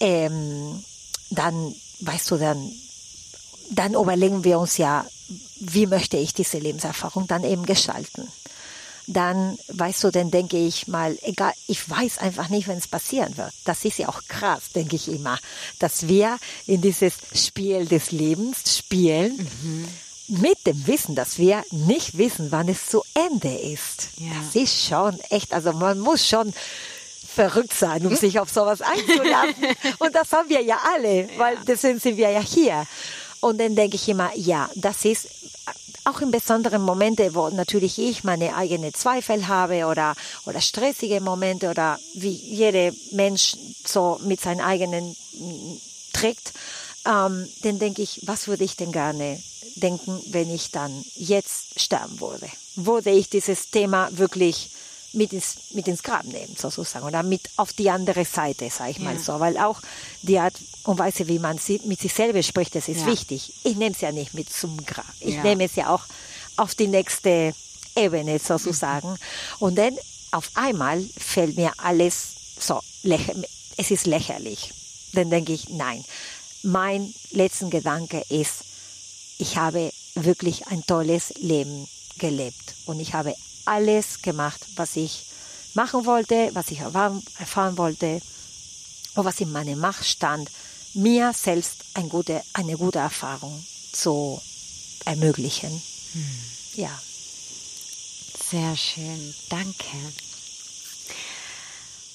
ähm, 0.00 0.84
dann, 1.30 1.72
weißt 2.00 2.32
du, 2.32 2.38
dann, 2.38 2.72
dann 3.70 3.94
überlegen 3.94 4.42
wir 4.42 4.58
uns 4.58 4.76
ja, 4.76 5.06
wie 5.60 5.86
möchte 5.86 6.16
ich 6.16 6.34
diese 6.34 6.58
Lebenserfahrung 6.58 7.28
dann 7.28 7.44
eben 7.44 7.64
gestalten 7.66 8.26
dann, 9.12 9.58
weißt 9.68 10.04
du, 10.04 10.10
dann 10.10 10.30
denke 10.30 10.56
ich 10.56 10.88
mal, 10.88 11.18
egal, 11.22 11.52
ich 11.66 11.88
weiß 11.88 12.18
einfach 12.18 12.48
nicht, 12.48 12.68
wenn 12.68 12.78
es 12.78 12.88
passieren 12.88 13.36
wird. 13.36 13.52
Das 13.64 13.84
ist 13.84 13.98
ja 13.98 14.08
auch 14.08 14.22
krass, 14.28 14.70
denke 14.74 14.96
ich 14.96 15.08
immer, 15.08 15.38
dass 15.78 16.08
wir 16.08 16.38
in 16.66 16.80
dieses 16.80 17.14
Spiel 17.34 17.86
des 17.86 18.12
Lebens 18.12 18.78
spielen. 18.78 19.36
Mhm. 19.62 19.88
Mit 20.28 20.64
dem 20.64 20.86
Wissen, 20.86 21.16
dass 21.16 21.38
wir 21.38 21.64
nicht 21.72 22.16
wissen, 22.16 22.52
wann 22.52 22.68
es 22.68 22.86
zu 22.86 23.02
Ende 23.14 23.52
ist. 23.52 24.10
Ja. 24.16 24.30
Das 24.40 24.54
ist 24.54 24.86
schon 24.86 25.18
echt, 25.28 25.52
also 25.52 25.72
man 25.72 25.98
muss 25.98 26.24
schon 26.24 26.52
verrückt 27.34 27.72
sein, 27.72 28.04
um 28.06 28.12
hm? 28.12 28.16
sich 28.16 28.38
auf 28.38 28.48
sowas 28.48 28.80
einzulassen. 28.80 29.54
Und 29.98 30.14
das 30.14 30.30
haben 30.32 30.48
wir 30.48 30.62
ja 30.62 30.78
alle, 30.94 31.28
weil 31.36 31.58
deswegen 31.66 31.98
sind 31.98 32.16
wir 32.16 32.30
ja 32.30 32.40
hier. 32.40 32.86
Und 33.40 33.58
dann 33.58 33.74
denke 33.74 33.96
ich 33.96 34.08
immer, 34.08 34.30
ja, 34.36 34.68
das 34.74 35.04
ist 35.04 35.28
auch 36.04 36.20
in 36.20 36.30
besonderen 36.30 36.82
Momenten, 36.82 37.34
wo 37.34 37.48
natürlich 37.48 37.98
ich 37.98 38.24
meine 38.24 38.54
eigenen 38.56 38.94
Zweifel 38.94 39.48
habe 39.48 39.86
oder, 39.86 40.14
oder 40.46 40.60
stressige 40.60 41.20
Momente 41.20 41.68
oder 41.70 41.98
wie 42.14 42.30
jeder 42.30 42.92
Mensch 43.12 43.56
so 43.84 44.18
mit 44.24 44.40
seinen 44.40 44.60
eigenen 44.60 45.16
mm, 45.34 45.76
trägt, 46.12 46.52
ähm, 47.06 47.48
dann 47.62 47.78
denke 47.78 48.02
ich, 48.02 48.20
was 48.24 48.48
würde 48.48 48.64
ich 48.64 48.76
denn 48.76 48.92
gerne 48.92 49.40
denken, 49.76 50.20
wenn 50.26 50.50
ich 50.50 50.70
dann 50.70 51.04
jetzt 51.14 51.80
sterben 51.80 52.20
würde? 52.20 52.48
Würde 52.76 53.10
ich 53.10 53.28
dieses 53.28 53.70
Thema 53.70 54.08
wirklich 54.12 54.70
mit 55.12 55.32
ins, 55.32 55.56
mit 55.72 55.88
ins 55.88 56.02
Grab 56.02 56.24
nehmen, 56.24 56.54
sozusagen, 56.56 57.06
oder 57.06 57.22
mit 57.22 57.42
auf 57.56 57.72
die 57.72 57.90
andere 57.90 58.24
Seite, 58.24 58.70
sage 58.70 58.92
ich 58.92 58.98
ja. 58.98 59.04
mal 59.04 59.18
so, 59.18 59.40
weil 59.40 59.58
auch 59.58 59.80
die 60.22 60.38
Art 60.38 60.54
und 60.84 60.98
Weise, 60.98 61.28
wie 61.28 61.38
man 61.38 61.58
mit 61.84 62.00
sich 62.00 62.14
selber 62.14 62.42
spricht, 62.42 62.74
das 62.74 62.88
ist 62.88 63.00
ja. 63.00 63.06
wichtig. 63.06 63.52
Ich 63.64 63.76
nehme 63.76 63.94
es 63.94 64.00
ja 64.00 64.12
nicht 64.12 64.34
mit 64.34 64.52
zum 64.52 64.84
Grab. 64.84 65.04
Ich 65.20 65.34
ja. 65.34 65.42
nehme 65.42 65.64
es 65.64 65.76
ja 65.76 65.92
auch 65.92 66.04
auf 66.56 66.74
die 66.74 66.86
nächste 66.86 67.54
Ebene 67.96 68.38
sozusagen. 68.38 69.10
Mhm. 69.10 69.16
Und 69.58 69.78
dann 69.78 69.96
auf 70.30 70.50
einmal 70.54 71.04
fällt 71.18 71.56
mir 71.56 71.72
alles 71.78 72.28
so, 72.58 72.80
es 73.76 73.90
ist 73.90 74.06
lächerlich. 74.06 74.72
Dann 75.12 75.30
denke 75.30 75.52
ich, 75.52 75.68
nein. 75.70 76.04
Mein 76.62 77.12
letzter 77.30 77.70
Gedanke 77.70 78.22
ist, 78.28 78.64
ich 79.38 79.56
habe 79.56 79.90
wirklich 80.14 80.66
ein 80.68 80.84
tolles 80.86 81.32
Leben 81.38 81.88
gelebt 82.18 82.74
und 82.84 83.00
ich 83.00 83.14
habe 83.14 83.34
alles 83.70 84.22
gemacht, 84.22 84.60
was 84.76 84.96
ich 84.96 85.24
machen 85.74 86.04
wollte, 86.04 86.50
was 86.54 86.70
ich 86.70 86.80
erfahren 86.80 87.78
wollte 87.78 88.20
und 89.14 89.24
was 89.24 89.40
in 89.40 89.52
meiner 89.52 89.76
Macht 89.76 90.04
stand, 90.04 90.50
mir 90.94 91.32
selbst 91.32 91.84
eine 91.94 92.08
gute, 92.08 92.42
eine 92.52 92.76
gute 92.76 92.98
Erfahrung 92.98 93.64
zu 93.92 94.40
ermöglichen. 95.04 95.70
Hm. 95.70 96.40
Ja. 96.74 97.00
Sehr 98.50 98.76
schön, 98.76 99.34
danke. 99.48 99.86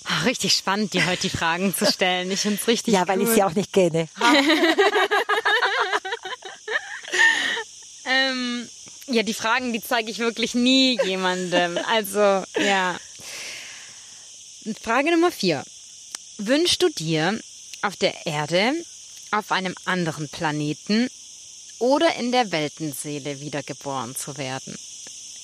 Ach, 0.03 0.25
richtig 0.25 0.53
spannend, 0.53 0.93
dir 0.93 1.05
heute 1.05 1.29
die 1.29 1.35
Fragen 1.35 1.73
zu 1.73 1.89
stellen. 1.89 2.29
Ich 2.29 2.41
finde 2.41 2.59
es 2.61 2.67
richtig 2.67 2.93
Ja, 2.93 3.07
weil 3.07 3.19
cool. 3.19 3.27
ich 3.29 3.33
sie 3.33 3.43
auch 3.43 3.53
nicht 3.53 3.71
kenne. 3.71 4.09
ähm, 8.05 8.69
ja, 9.07 9.23
die 9.23 9.33
Fragen, 9.33 9.73
die 9.73 9.81
zeige 9.81 10.11
ich 10.11 10.19
wirklich 10.19 10.55
nie 10.55 10.99
jemandem. 11.03 11.77
Also, 11.87 12.43
ja. 12.59 12.97
Frage 14.81 15.11
Nummer 15.11 15.31
vier. 15.31 15.63
Wünschst 16.37 16.81
du 16.81 16.89
dir 16.89 17.39
auf 17.81 17.95
der 17.95 18.25
Erde, 18.25 18.73
auf 19.31 19.51
einem 19.51 19.75
anderen 19.85 20.27
Planeten 20.29 21.09
oder 21.79 22.15
in 22.15 22.31
der 22.31 22.51
Weltenseele 22.51 23.39
wiedergeboren 23.39 24.15
zu 24.15 24.37
werden? 24.37 24.77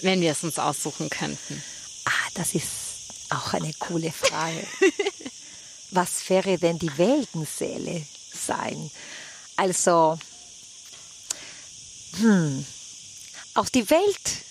Wenn 0.01 0.21
wir 0.21 0.31
es 0.31 0.43
uns 0.43 0.57
aussuchen 0.57 1.09
könnten. 1.09 1.63
Ah, 2.05 2.29
das 2.33 2.55
ist 2.55 2.69
auch 3.29 3.53
eine 3.53 3.71
coole 3.79 4.11
Frage. 4.11 4.65
Was 5.91 6.27
wäre 6.29 6.57
denn 6.57 6.79
die 6.79 6.97
Weltenseele 6.97 8.05
sein? 8.33 8.89
Also, 9.55 10.17
hm, 12.17 12.65
auf 13.55 13.69
die 13.69 13.89
Welt. 13.89 14.45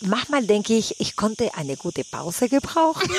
Manchmal 0.00 0.44
denke 0.44 0.74
ich, 0.74 1.00
ich 1.00 1.16
konnte 1.16 1.54
eine 1.54 1.76
gute 1.76 2.04
Pause 2.04 2.48
gebrauchen. 2.48 3.10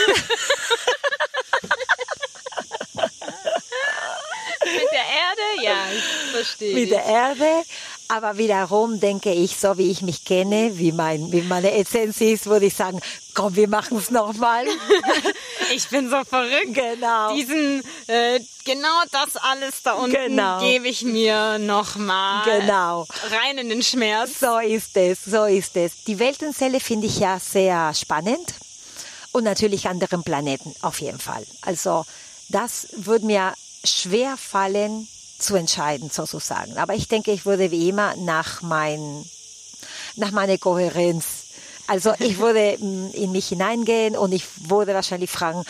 Mit 4.64 4.92
der 4.92 5.06
Erde? 5.06 5.64
Ja, 5.64 5.88
ich 5.96 6.04
verstehe. 6.32 6.74
Mit 6.74 6.92
der 6.92 7.04
Erde. 7.04 7.64
Aber 8.12 8.40
wiederum 8.40 9.00
denke 9.00 9.32
ich, 9.32 9.58
so 9.58 9.78
wie 9.78 9.92
ich 9.92 10.02
mich 10.02 10.26
kenne, 10.26 10.80
wie, 10.80 10.92
mein, 10.92 11.32
wie 11.32 11.44
meine 11.44 11.74
Essenz 11.76 12.20
ist, 12.22 12.48
würde 12.48 12.66
ich 12.66 12.74
sagen, 12.74 13.00
komm, 13.36 13.56
wir 13.56 13.68
machen 13.68 14.00
es 14.00 14.10
nochmal. 14.10 14.66
ich 15.76 15.88
bin 15.90 16.10
so 16.10 16.24
verrückt. 16.24 16.74
Genau. 16.74 17.36
Diesen, 17.36 17.84
äh, 18.08 18.40
genau 18.66 19.04
das 19.12 19.38
alles 19.38 19.84
da 19.84 19.94
unten 19.94 20.16
genau. 20.16 20.60
gebe 20.60 20.88
ich 20.88 21.04
mir 21.04 21.60
nochmal. 21.60 22.44
Genau. 22.46 23.06
Rein 23.30 23.60
in 23.60 23.70
den 23.70 23.84
Schmerz. 23.84 24.40
So 24.40 24.58
ist 24.58 24.98
es, 24.98 25.24
so 25.24 25.46
ist 25.46 25.78
es. 25.78 26.04
Die 26.06 26.18
Weltenzelle 26.18 26.80
finde 26.80 27.06
ich 27.06 27.20
ja 27.20 27.40
sehr 27.40 27.94
spannend. 27.94 28.56
Und 29.32 29.44
natürlich 29.44 29.88
anderen 29.88 30.24
Planeten, 30.24 30.74
auf 30.82 31.00
jeden 31.00 31.20
Fall. 31.20 31.46
Also, 31.62 32.08
das 32.48 32.88
würde 32.96 33.28
mir 33.28 33.54
schwer 33.84 34.36
fallen, 34.36 35.08
zu 35.40 35.56
entscheiden, 35.56 36.10
sozusagen. 36.10 36.78
Aber 36.78 36.94
ich 36.94 37.08
denke, 37.08 37.32
ich 37.32 37.46
würde 37.46 37.72
wie 37.72 37.90
immer 37.90 38.16
nach, 38.18 38.62
mein, 38.62 39.26
nach 40.16 40.32
meiner 40.32 40.58
Kohärenz, 40.58 41.26
also 41.88 42.14
ich 42.20 42.38
würde 42.40 42.78
in 43.14 43.32
mich 43.32 43.48
hineingehen 43.48 44.16
und 44.18 44.32
ich 44.32 44.46
würde 44.70 44.94
wahrscheinlich 44.94 45.32
fragen, 45.32 45.64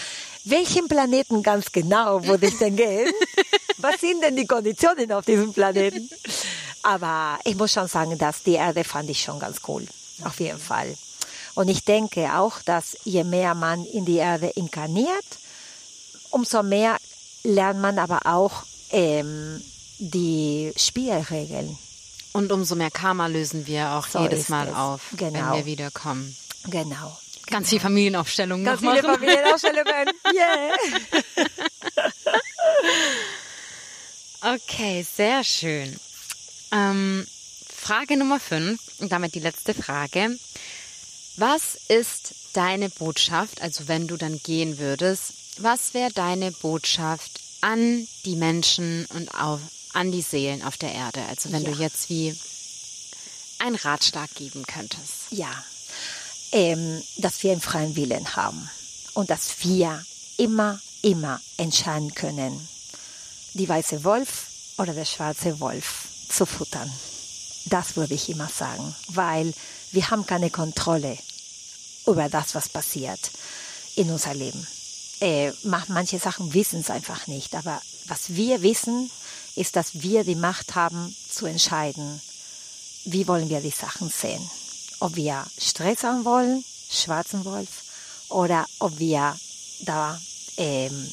welchen 0.45 0.87
Planeten 0.87 1.43
ganz 1.43 1.71
genau 1.71 2.25
würde 2.25 2.47
ich 2.47 2.57
denn 2.57 2.75
gehen? 2.75 3.11
Was 3.77 4.01
sind 4.01 4.21
denn 4.23 4.35
die 4.35 4.47
Konditionen 4.47 5.11
auf 5.11 5.25
diesem 5.25 5.53
Planeten? 5.53 6.09
Aber 6.83 7.39
ich 7.43 7.55
muss 7.55 7.73
schon 7.73 7.87
sagen, 7.87 8.17
dass 8.17 8.43
die 8.43 8.53
Erde 8.53 8.83
fand 8.83 9.09
ich 9.09 9.21
schon 9.21 9.39
ganz 9.39 9.57
cool. 9.67 9.85
Auf 10.23 10.39
jeden 10.39 10.59
Fall. 10.59 10.95
Und 11.55 11.69
ich 11.69 11.83
denke 11.83 12.33
auch, 12.35 12.61
dass 12.63 12.97
je 13.03 13.23
mehr 13.23 13.53
man 13.53 13.85
in 13.85 14.05
die 14.05 14.17
Erde 14.17 14.47
inkarniert, 14.55 15.25
umso 16.29 16.63
mehr 16.63 16.97
lernt 17.43 17.79
man 17.79 17.99
aber 17.99 18.21
auch 18.25 18.63
ähm, 18.91 19.61
die 19.99 20.71
Spielregeln. 20.77 21.77
Und 22.31 22.51
umso 22.51 22.75
mehr 22.75 22.91
Karma 22.91 23.27
lösen 23.27 23.65
wir 23.67 23.91
auch 23.93 24.07
So 24.07 24.19
jedes 24.21 24.49
Mal 24.49 24.67
es. 24.69 24.75
auf, 24.75 25.01
wenn 25.11 25.33
Genau. 25.33 25.55
wir 25.55 25.65
wiederkommen. 25.65 26.35
Genau. 26.69 27.17
Ganz 27.47 27.69
viel 27.69 27.79
Familienaufstellungen 27.79 28.63
Ganz 28.63 28.81
noch 28.81 28.91
viele 28.91 29.01
machen. 29.03 29.19
Familienausstellungen. 29.19 29.85
Yeah. 34.41 34.55
Okay, 34.55 35.05
sehr 35.15 35.43
schön. 35.43 35.99
Ähm, 36.71 37.25
Frage 37.75 38.15
Nummer 38.17 38.39
5 38.39 38.79
und 38.99 39.11
damit 39.11 39.35
die 39.35 39.39
letzte 39.39 39.73
Frage. 39.73 40.37
Was 41.37 41.75
ist 41.87 42.35
deine 42.53 42.89
Botschaft, 42.89 43.61
also 43.61 43.87
wenn 43.87 44.07
du 44.07 44.17
dann 44.17 44.39
gehen 44.43 44.77
würdest, 44.77 45.33
was 45.57 45.93
wäre 45.93 46.11
deine 46.11 46.51
Botschaft 46.51 47.39
an 47.61 48.07
die 48.25 48.35
Menschen 48.35 49.05
und 49.07 49.33
auf, 49.35 49.59
an 49.93 50.11
die 50.11 50.21
Seelen 50.21 50.63
auf 50.63 50.77
der 50.77 50.93
Erde? 50.93 51.23
Also 51.25 51.51
wenn 51.51 51.63
Ja. 51.63 51.71
du 51.71 51.77
jetzt 51.81 52.09
wie 52.09 52.35
einen 53.59 53.75
Ratschlag 53.75 54.33
geben 54.35 54.63
könntest. 54.65 55.31
Ja, 55.31 55.51
ähm, 56.51 57.01
dass 57.17 57.43
wir 57.43 57.51
einen 57.51 57.61
freien 57.61 57.95
Willen 57.95 58.35
haben 58.35 58.69
und 59.13 59.29
dass 59.29 59.63
wir 59.63 60.03
immer, 60.37 60.79
immer 61.01 61.41
entscheiden 61.57 62.13
können, 62.15 62.67
die 63.53 63.67
weiße 63.67 64.03
Wolf 64.03 64.45
oder 64.77 64.93
der 64.93 65.05
schwarze 65.05 65.59
Wolf 65.59 66.05
zu 66.29 66.45
futtern. 66.45 66.89
Das 67.65 67.95
würde 67.97 68.13
ich 68.13 68.29
immer 68.29 68.47
sagen, 68.47 68.95
weil 69.09 69.53
wir 69.91 70.09
haben 70.09 70.25
keine 70.25 70.49
Kontrolle 70.49 71.17
über 72.07 72.29
das, 72.29 72.55
was 72.55 72.69
passiert 72.69 73.19
in 73.95 74.09
unser 74.09 74.33
Leben. 74.33 74.65
Äh, 75.21 75.51
ma- 75.63 75.85
manche 75.89 76.19
Sachen 76.19 76.53
wissen 76.53 76.79
es 76.79 76.89
einfach 76.89 77.27
nicht, 77.27 77.55
aber 77.55 77.81
was 78.07 78.29
wir 78.35 78.61
wissen, 78.61 79.11
ist, 79.55 79.75
dass 79.75 80.01
wir 80.01 80.23
die 80.23 80.35
Macht 80.35 80.75
haben 80.75 81.13
zu 81.29 81.45
entscheiden, 81.45 82.21
wie 83.05 83.27
wollen 83.27 83.49
wir 83.49 83.59
die 83.61 83.71
Sachen 83.71 84.09
sehen. 84.09 84.41
Ob 84.99 85.15
wir 85.15 85.45
Stress 85.57 86.03
haben 86.03 86.25
wollen, 86.25 86.63
schwarzen 86.89 87.43
Wolf, 87.45 87.69
oder 88.29 88.65
ob 88.79 88.99
wir 88.99 89.37
da 89.81 90.19
ähm, 90.57 91.11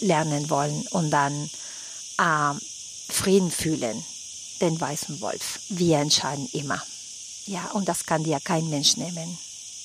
lernen 0.00 0.48
wollen 0.50 0.86
und 0.88 1.10
dann 1.10 1.50
ähm, 2.20 2.60
Frieden 3.08 3.50
fühlen, 3.50 4.04
den 4.60 4.80
weißen 4.80 5.20
Wolf. 5.20 5.60
Wir 5.68 5.98
entscheiden 5.98 6.48
immer. 6.52 6.82
Ja, 7.46 7.70
und 7.72 7.88
das 7.88 8.06
kann 8.06 8.24
dir 8.24 8.40
kein 8.40 8.68
Mensch 8.70 8.96
nehmen. 8.96 9.38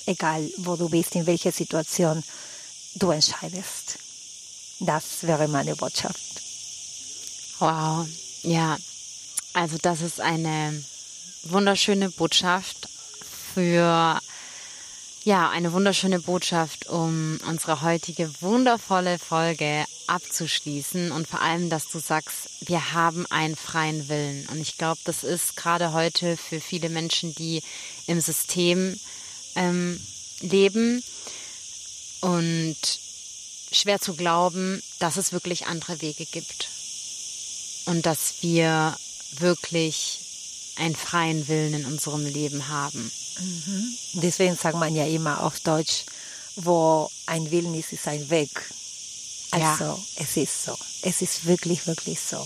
Egal, 0.06 0.50
wo 0.58 0.76
du 0.76 0.90
bist, 0.90 1.16
in 1.16 1.26
welcher 1.26 1.52
Situation 1.52 2.24
du 2.96 3.12
entscheidest. 3.12 3.98
Das 4.80 5.24
wäre 5.24 5.48
meine 5.48 5.76
Botschaft. 5.76 6.20
Wow, 7.60 8.08
ja, 8.42 8.78
also 9.54 9.78
das 9.82 10.02
ist 10.02 10.20
eine 10.20 10.84
wunderschöne 11.44 12.10
Botschaft 12.10 12.90
für, 13.54 14.20
ja, 15.24 15.50
eine 15.50 15.72
wunderschöne 15.74 16.20
Botschaft, 16.20 16.88
um 16.90 17.40
unsere 17.48 17.82
heutige 17.84 18.32
wundervolle 18.42 19.20
Folge 19.20 19.86
abzuschließen 20.08 21.12
und 21.12 21.28
vor 21.28 21.42
allem, 21.42 21.70
dass 21.70 21.90
du 21.90 22.00
sagst, 22.00 22.50
wir 22.62 22.94
haben 22.94 23.26
einen 23.30 23.56
freien 23.56 24.10
Willen. 24.10 24.48
Und 24.48 24.60
ich 24.60 24.78
glaube, 24.78 25.00
das 25.04 25.24
ist 25.24 25.56
gerade 25.56 25.94
heute 25.94 26.38
für 26.38 26.60
viele 26.60 26.90
Menschen, 26.90 27.36
die 27.36 27.62
im 28.08 28.20
System 28.20 29.00
ähm, 29.56 30.00
leben 30.42 31.04
und 32.22 32.78
schwer 33.72 34.00
zu 34.00 34.16
glauben, 34.16 34.82
dass 35.00 35.18
es 35.18 35.32
wirklich 35.32 35.68
andere 35.68 36.02
Wege 36.02 36.26
gibt 36.26 36.70
und 37.86 38.06
dass 38.06 38.36
wir 38.42 38.96
wirklich 39.40 40.20
einen 40.78 40.96
freien 40.96 41.48
Willen 41.48 41.74
in 41.74 41.86
unserem 41.86 42.26
Leben 42.26 42.68
haben. 42.68 43.12
Deswegen 44.14 44.56
sagt 44.56 44.78
man 44.78 44.96
ja 44.96 45.06
immer 45.06 45.44
auf 45.44 45.60
Deutsch, 45.62 46.06
wo 46.56 47.10
ein 47.26 47.50
Willen 47.50 47.74
ist, 47.76 47.94
ist 47.94 48.08
ein 48.08 48.30
Weg. 48.30 48.50
Ja. 49.54 49.72
Also 49.74 50.04
es 50.16 50.38
ist 50.38 50.66
so. 50.66 50.78
Es 51.02 51.22
ist 51.22 51.46
wirklich, 51.46 51.88
wirklich 51.88 52.20
so. 52.20 52.46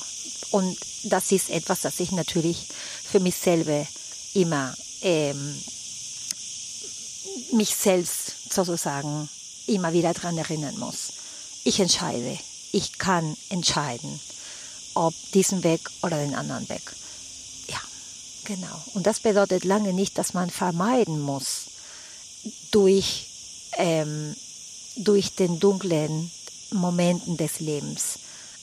Und 0.52 0.78
das 1.04 1.32
ist 1.32 1.50
etwas, 1.50 1.82
das 1.82 2.00
ich 2.00 2.12
natürlich 2.12 2.58
für 3.04 3.20
mich 3.20 3.36
selber 3.36 3.86
immer 4.34 4.76
ähm, 5.02 5.64
mich 7.52 7.76
selbst 7.76 8.54
sozusagen 8.54 9.30
immer 9.68 9.94
wieder 9.94 10.14
daran 10.14 10.38
erinnern 10.38 10.78
muss. 10.78 11.14
Ich 11.64 11.80
entscheide. 11.80 12.38
Ich 12.72 12.98
kann 12.98 13.36
entscheiden, 13.50 14.20
ob 14.94 15.14
diesen 15.34 15.64
Weg 15.64 15.82
oder 16.02 16.18
den 16.18 16.36
anderen 16.36 16.68
Weg. 16.70 16.82
Ja, 17.68 17.80
genau. 18.44 18.84
Und 18.94 19.08
das 19.08 19.20
bedeutet 19.20 19.64
lange 19.64 19.94
nicht, 19.94 20.18
dass 20.18 20.34
man 20.34 20.50
vermeiden 20.50 21.20
muss, 21.20 21.68
durch, 22.72 23.28
ähm, 23.78 24.36
durch 24.98 25.36
den 25.36 25.60
dunklen 25.60 26.32
Momenten 26.72 27.38
des 27.38 27.60
Lebens. 27.60 28.20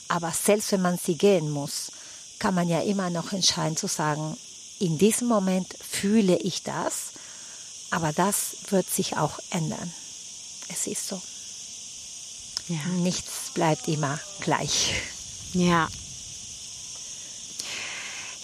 Aber 0.08 0.32
selbst 0.32 0.72
wenn 0.72 0.82
man 0.82 0.98
sie 0.98 1.16
gehen 1.16 1.50
muss, 1.50 1.90
kann 2.38 2.54
man 2.54 2.68
ja 2.68 2.80
immer 2.80 3.08
noch 3.08 3.32
entscheiden 3.32 3.76
zu 3.76 3.86
sagen, 3.86 4.36
in 4.78 4.98
diesem 4.98 5.28
Moment 5.28 5.74
fühle 5.80 6.36
ich 6.36 6.64
das, 6.64 7.12
aber 7.90 8.12
das 8.12 8.56
wird 8.70 8.90
sich 8.90 9.16
auch 9.16 9.38
ändern. 9.50 9.92
Es 10.72 10.87
ist 10.87 11.06
so. 11.08 11.20
Ja. 12.68 12.85
Nichts 13.02 13.50
bleibt 13.52 13.88
immer 13.88 14.18
gleich. 14.40 14.94
Ja. 15.52 15.88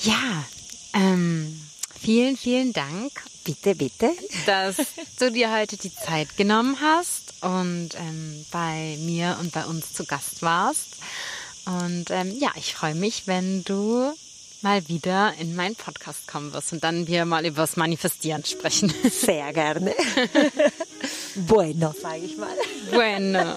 Ja. 0.02 0.44
Ähm, 0.92 1.60
vielen, 2.00 2.36
vielen 2.36 2.72
Dank, 2.72 3.12
Bitte, 3.44 3.74
bitte. 3.74 4.12
dass 4.46 4.76
du 5.18 5.30
dir 5.32 5.52
heute 5.52 5.76
die 5.76 5.94
Zeit 5.94 6.36
genommen 6.36 6.78
hast 6.82 7.32
und 7.40 7.90
ähm, 7.94 8.44
bei 8.50 8.96
mir 9.00 9.38
und 9.40 9.52
bei 9.52 9.64
uns 9.64 9.92
zu 9.92 10.04
Gast 10.04 10.42
warst. 10.42 10.96
Und 11.64 12.10
ähm, 12.10 12.36
ja, 12.38 12.50
ich 12.56 12.74
freue 12.74 12.94
mich, 12.94 13.26
wenn 13.26 13.64
du 13.64 14.12
mal 14.62 14.88
wieder 14.88 15.32
in 15.40 15.54
meinen 15.54 15.76
Podcast 15.76 16.26
kommen 16.26 16.52
wirst 16.52 16.72
und 16.72 16.82
dann 16.82 17.06
wir 17.06 17.24
mal 17.24 17.46
über 17.46 17.62
das 17.62 17.76
Manifestieren 17.76 18.44
sprechen. 18.44 18.92
Sehr 19.10 19.52
gerne. 19.52 19.94
bueno, 21.34 21.94
sage 22.00 22.24
ich 22.24 22.36
mal. 22.36 22.48
Bueno. 22.92 23.56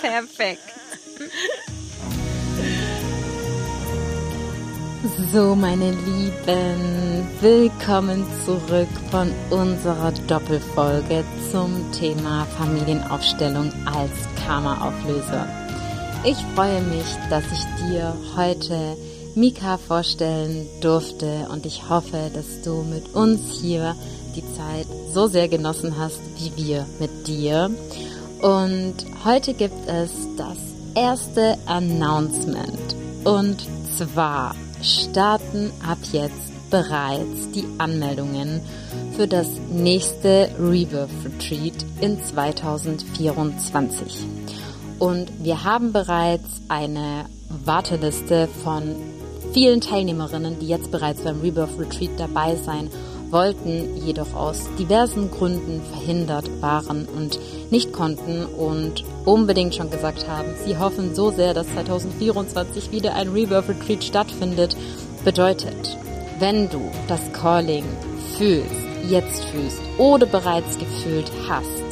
Perfekt. 0.00 0.62
So, 5.32 5.54
meine 5.54 5.92
Lieben, 5.92 7.28
willkommen 7.40 8.26
zurück 8.44 8.88
von 9.10 9.32
unserer 9.50 10.10
Doppelfolge 10.26 11.24
zum 11.52 11.92
Thema 11.92 12.44
Familienaufstellung 12.58 13.72
als 13.86 14.10
Karma-Auflöser. 14.44 15.48
Ich 16.24 16.38
freue 16.56 16.82
mich, 16.82 17.06
dass 17.30 17.44
ich 17.52 17.64
dir 17.86 18.12
heute 18.34 18.96
Mika 19.36 19.76
vorstellen 19.76 20.66
durfte 20.80 21.48
und 21.52 21.66
ich 21.66 21.90
hoffe, 21.90 22.30
dass 22.32 22.62
du 22.64 22.82
mit 22.82 23.14
uns 23.14 23.60
hier 23.60 23.94
die 24.34 24.42
Zeit 24.54 24.86
so 25.12 25.26
sehr 25.26 25.46
genossen 25.46 25.98
hast, 25.98 26.20
wie 26.38 26.56
wir 26.56 26.86
mit 26.98 27.28
dir. 27.28 27.70
Und 28.40 28.94
heute 29.26 29.52
gibt 29.52 29.86
es 29.86 30.10
das 30.38 30.56
erste 30.94 31.58
Announcement. 31.66 32.96
Und 33.24 33.58
zwar 33.94 34.54
starten 34.80 35.70
ab 35.86 35.98
jetzt 36.12 36.70
bereits 36.70 37.50
die 37.54 37.66
Anmeldungen 37.76 38.62
für 39.16 39.26
das 39.26 39.48
nächste 39.70 40.48
Rebirth 40.58 41.10
Retreat 41.26 41.84
in 42.00 42.24
2024. 42.24 44.24
Und 44.98 45.30
wir 45.44 45.62
haben 45.62 45.92
bereits 45.92 46.62
eine 46.68 47.26
Warteliste 47.66 48.48
von 48.64 48.96
vielen 49.56 49.80
Teilnehmerinnen, 49.80 50.58
die 50.58 50.68
jetzt 50.68 50.90
bereits 50.90 51.22
beim 51.22 51.40
Rebirth 51.40 51.78
Retreat 51.78 52.10
dabei 52.18 52.56
sein 52.56 52.90
wollten, 53.30 53.96
jedoch 54.04 54.34
aus 54.34 54.68
diversen 54.78 55.30
Gründen 55.30 55.80
verhindert 55.80 56.50
waren 56.60 57.06
und 57.06 57.40
nicht 57.70 57.90
konnten 57.90 58.44
und 58.44 59.02
unbedingt 59.24 59.74
schon 59.74 59.90
gesagt 59.90 60.28
haben, 60.28 60.48
sie 60.66 60.76
hoffen 60.76 61.14
so 61.14 61.30
sehr, 61.30 61.54
dass 61.54 61.66
2024 61.68 62.92
wieder 62.92 63.14
ein 63.14 63.30
Rebirth 63.30 63.70
Retreat 63.70 64.04
stattfindet. 64.04 64.76
Bedeutet, 65.24 65.96
wenn 66.38 66.68
du 66.68 66.82
das 67.08 67.32
Calling 67.32 67.86
fühlst, 68.36 68.70
jetzt 69.08 69.42
fühlst 69.46 69.80
oder 69.96 70.26
bereits 70.26 70.76
gefühlt 70.76 71.32
hast, 71.48 71.85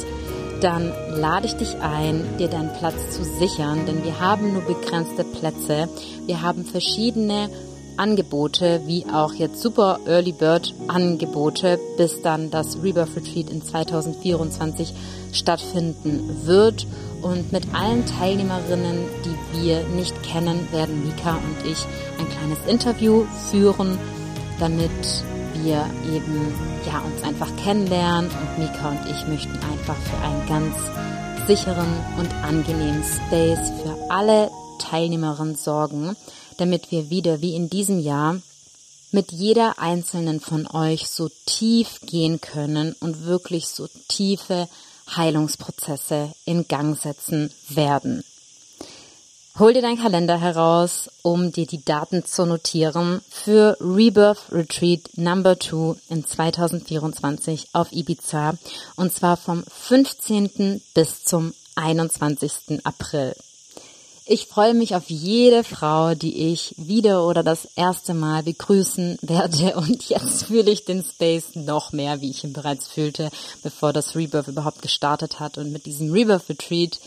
dann 0.61 0.91
lade 1.09 1.47
ich 1.47 1.53
dich 1.55 1.75
ein, 1.81 2.37
dir 2.37 2.47
deinen 2.47 2.73
Platz 2.73 3.11
zu 3.11 3.23
sichern, 3.23 3.85
denn 3.85 4.03
wir 4.03 4.19
haben 4.19 4.53
nur 4.53 4.61
begrenzte 4.63 5.23
Plätze. 5.23 5.89
Wir 6.25 6.41
haben 6.41 6.65
verschiedene 6.65 7.49
Angebote 7.97 8.81
wie 8.85 9.05
auch 9.11 9.33
jetzt 9.33 9.61
super 9.61 9.99
Early 10.05 10.33
Bird 10.33 10.73
Angebote, 10.87 11.79
bis 11.97 12.21
dann 12.21 12.51
das 12.51 12.81
Rebirth 12.83 13.15
Retreat 13.15 13.49
in 13.49 13.63
2024 13.63 14.93
stattfinden 15.31 16.41
wird. 16.45 16.87
Und 17.21 17.51
mit 17.51 17.73
allen 17.73 18.05
Teilnehmerinnen, 18.05 19.05
die 19.23 19.61
wir 19.61 19.83
nicht 19.95 20.21
kennen, 20.23 20.67
werden 20.71 21.05
Mika 21.05 21.35
und 21.35 21.69
ich 21.69 21.85
ein 22.19 22.29
kleines 22.29 22.59
Interview 22.67 23.25
führen, 23.49 23.97
damit 24.59 24.91
wir 25.65 25.89
eben 26.13 26.53
ja 26.85 26.99
uns 26.99 27.23
einfach 27.23 27.53
kennenlernen 27.57 28.29
und 28.29 28.59
Mika 28.59 28.89
und 28.89 28.99
ich 29.09 29.27
möchten 29.27 29.55
einfach 29.55 29.97
für 29.97 30.17
einen 30.19 30.47
ganz 30.47 30.75
sicheren 31.47 31.87
und 32.19 32.31
angenehmen 32.43 33.03
Space 33.03 33.71
für 33.81 33.97
alle 34.09 34.51
Teilnehmerinnen 34.79 35.55
sorgen, 35.55 36.15
damit 36.57 36.91
wir 36.91 37.09
wieder 37.09 37.41
wie 37.41 37.55
in 37.55 37.69
diesem 37.69 37.99
Jahr 37.99 38.39
mit 39.11 39.31
jeder 39.31 39.79
einzelnen 39.79 40.39
von 40.39 40.67
euch 40.67 41.07
so 41.07 41.29
tief 41.45 41.99
gehen 42.05 42.41
können 42.41 42.95
und 42.99 43.25
wirklich 43.25 43.67
so 43.67 43.87
tiefe 44.07 44.67
Heilungsprozesse 45.15 46.31
in 46.45 46.67
Gang 46.67 46.95
setzen 46.97 47.51
werden. 47.69 48.23
Hol 49.57 49.71
dir 49.71 49.81
deinen 49.81 50.01
Kalender 50.01 50.37
heraus, 50.37 51.09
um 51.21 51.53
dir 51.53 51.65
die 51.65 51.85
Daten 51.85 52.25
zu 52.25 52.45
notieren 52.45 53.21
für 53.29 53.77
Rebirth 53.79 54.51
Retreat 54.51 55.17
Number 55.17 55.57
2 55.57 55.95
in 56.09 56.27
2024 56.27 57.69
auf 57.71 57.89
Ibiza 57.93 58.55
und 58.97 59.13
zwar 59.13 59.37
vom 59.37 59.63
15. 59.63 60.81
bis 60.93 61.23
zum 61.23 61.53
21. 61.75 62.83
April. 62.83 63.33
Ich 64.27 64.47
freue 64.47 64.73
mich 64.73 64.93
auf 64.93 65.09
jede 65.09 65.63
Frau, 65.63 66.15
die 66.15 66.51
ich 66.51 66.73
wieder 66.77 67.25
oder 67.25 67.41
das 67.41 67.65
erste 67.75 68.13
Mal 68.15 68.43
begrüßen 68.43 69.19
werde. 69.21 69.75
Und 69.77 70.09
jetzt 70.09 70.45
fühle 70.45 70.71
ich 70.71 70.83
den 70.83 71.03
Space 71.03 71.53
noch 71.53 71.91
mehr, 71.91 72.21
wie 72.21 72.31
ich 72.31 72.43
ihn 72.43 72.51
bereits 72.51 72.87
fühlte, 72.87 73.29
bevor 73.61 73.93
das 73.93 74.15
Rebirth 74.15 74.47
überhaupt 74.47 74.81
gestartet 74.81 75.39
hat. 75.39 75.59
Und 75.59 75.71
mit 75.71 75.85
diesem 75.85 76.11
Rebirth 76.11 76.49
Retreat 76.49 76.99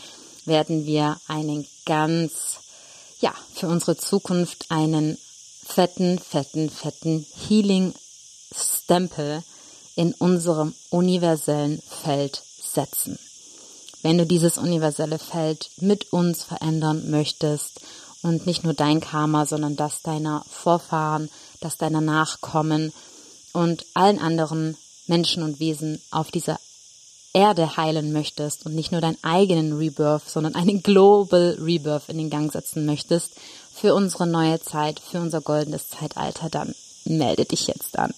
werden 0.49 0.85
wir 0.85 1.21
einen 1.27 1.65
ganz, 1.85 2.57
ja, 3.21 3.33
für 3.53 3.67
unsere 3.67 3.95
Zukunft 3.95 4.65
einen 4.69 5.17
fetten, 5.65 6.19
fetten, 6.19 6.69
fetten 6.69 7.25
Healing 7.47 7.93
Stempel 8.53 9.43
in 9.95 10.13
unserem 10.13 10.73
universellen 10.89 11.81
Feld 12.03 12.41
setzen. 12.61 13.17
Wenn 14.01 14.17
du 14.17 14.25
dieses 14.25 14.57
universelle 14.57 15.19
Feld 15.19 15.69
mit 15.77 16.11
uns 16.11 16.43
verändern 16.43 17.09
möchtest 17.09 17.81
und 18.21 18.45
nicht 18.45 18.63
nur 18.63 18.73
dein 18.73 19.01
Karma, 19.01 19.45
sondern 19.45 19.75
das 19.75 20.01
deiner 20.01 20.43
Vorfahren, 20.49 21.29
das 21.59 21.77
deiner 21.77 22.01
Nachkommen 22.01 22.93
und 23.53 23.85
allen 23.93 24.19
anderen 24.19 24.77
Menschen 25.07 25.43
und 25.43 25.59
Wesen 25.59 26.01
auf 26.11 26.31
dieser 26.31 26.59
Erde 27.33 27.77
heilen 27.77 28.11
möchtest 28.11 28.65
und 28.65 28.75
nicht 28.75 28.91
nur 28.91 29.01
deinen 29.01 29.17
eigenen 29.21 29.77
Rebirth, 29.77 30.27
sondern 30.27 30.55
einen 30.55 30.81
Global 30.81 31.57
Rebirth 31.61 32.09
in 32.09 32.17
den 32.17 32.29
Gang 32.29 32.51
setzen 32.51 32.85
möchtest 32.85 33.35
für 33.73 33.93
unsere 33.93 34.27
neue 34.27 34.59
Zeit, 34.59 34.99
für 34.99 35.19
unser 35.19 35.41
goldenes 35.41 35.89
Zeitalter, 35.89 36.49
dann 36.49 36.73
melde 37.05 37.45
dich 37.45 37.67
jetzt 37.67 37.97
an. 37.97 38.13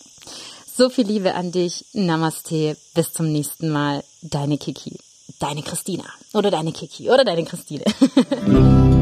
So 0.73 0.89
viel 0.89 1.05
Liebe 1.05 1.35
an 1.35 1.51
dich. 1.51 1.85
Namaste. 1.93 2.77
Bis 2.93 3.11
zum 3.13 3.31
nächsten 3.31 3.69
Mal. 3.69 4.03
Deine 4.21 4.57
Kiki 4.57 4.97
deine 5.41 5.63
Christina 5.63 6.05
oder 6.33 6.51
deine 6.51 6.71
Kiki 6.71 7.09
oder 7.09 7.25
deine 7.25 7.43
Christine. 7.43 7.83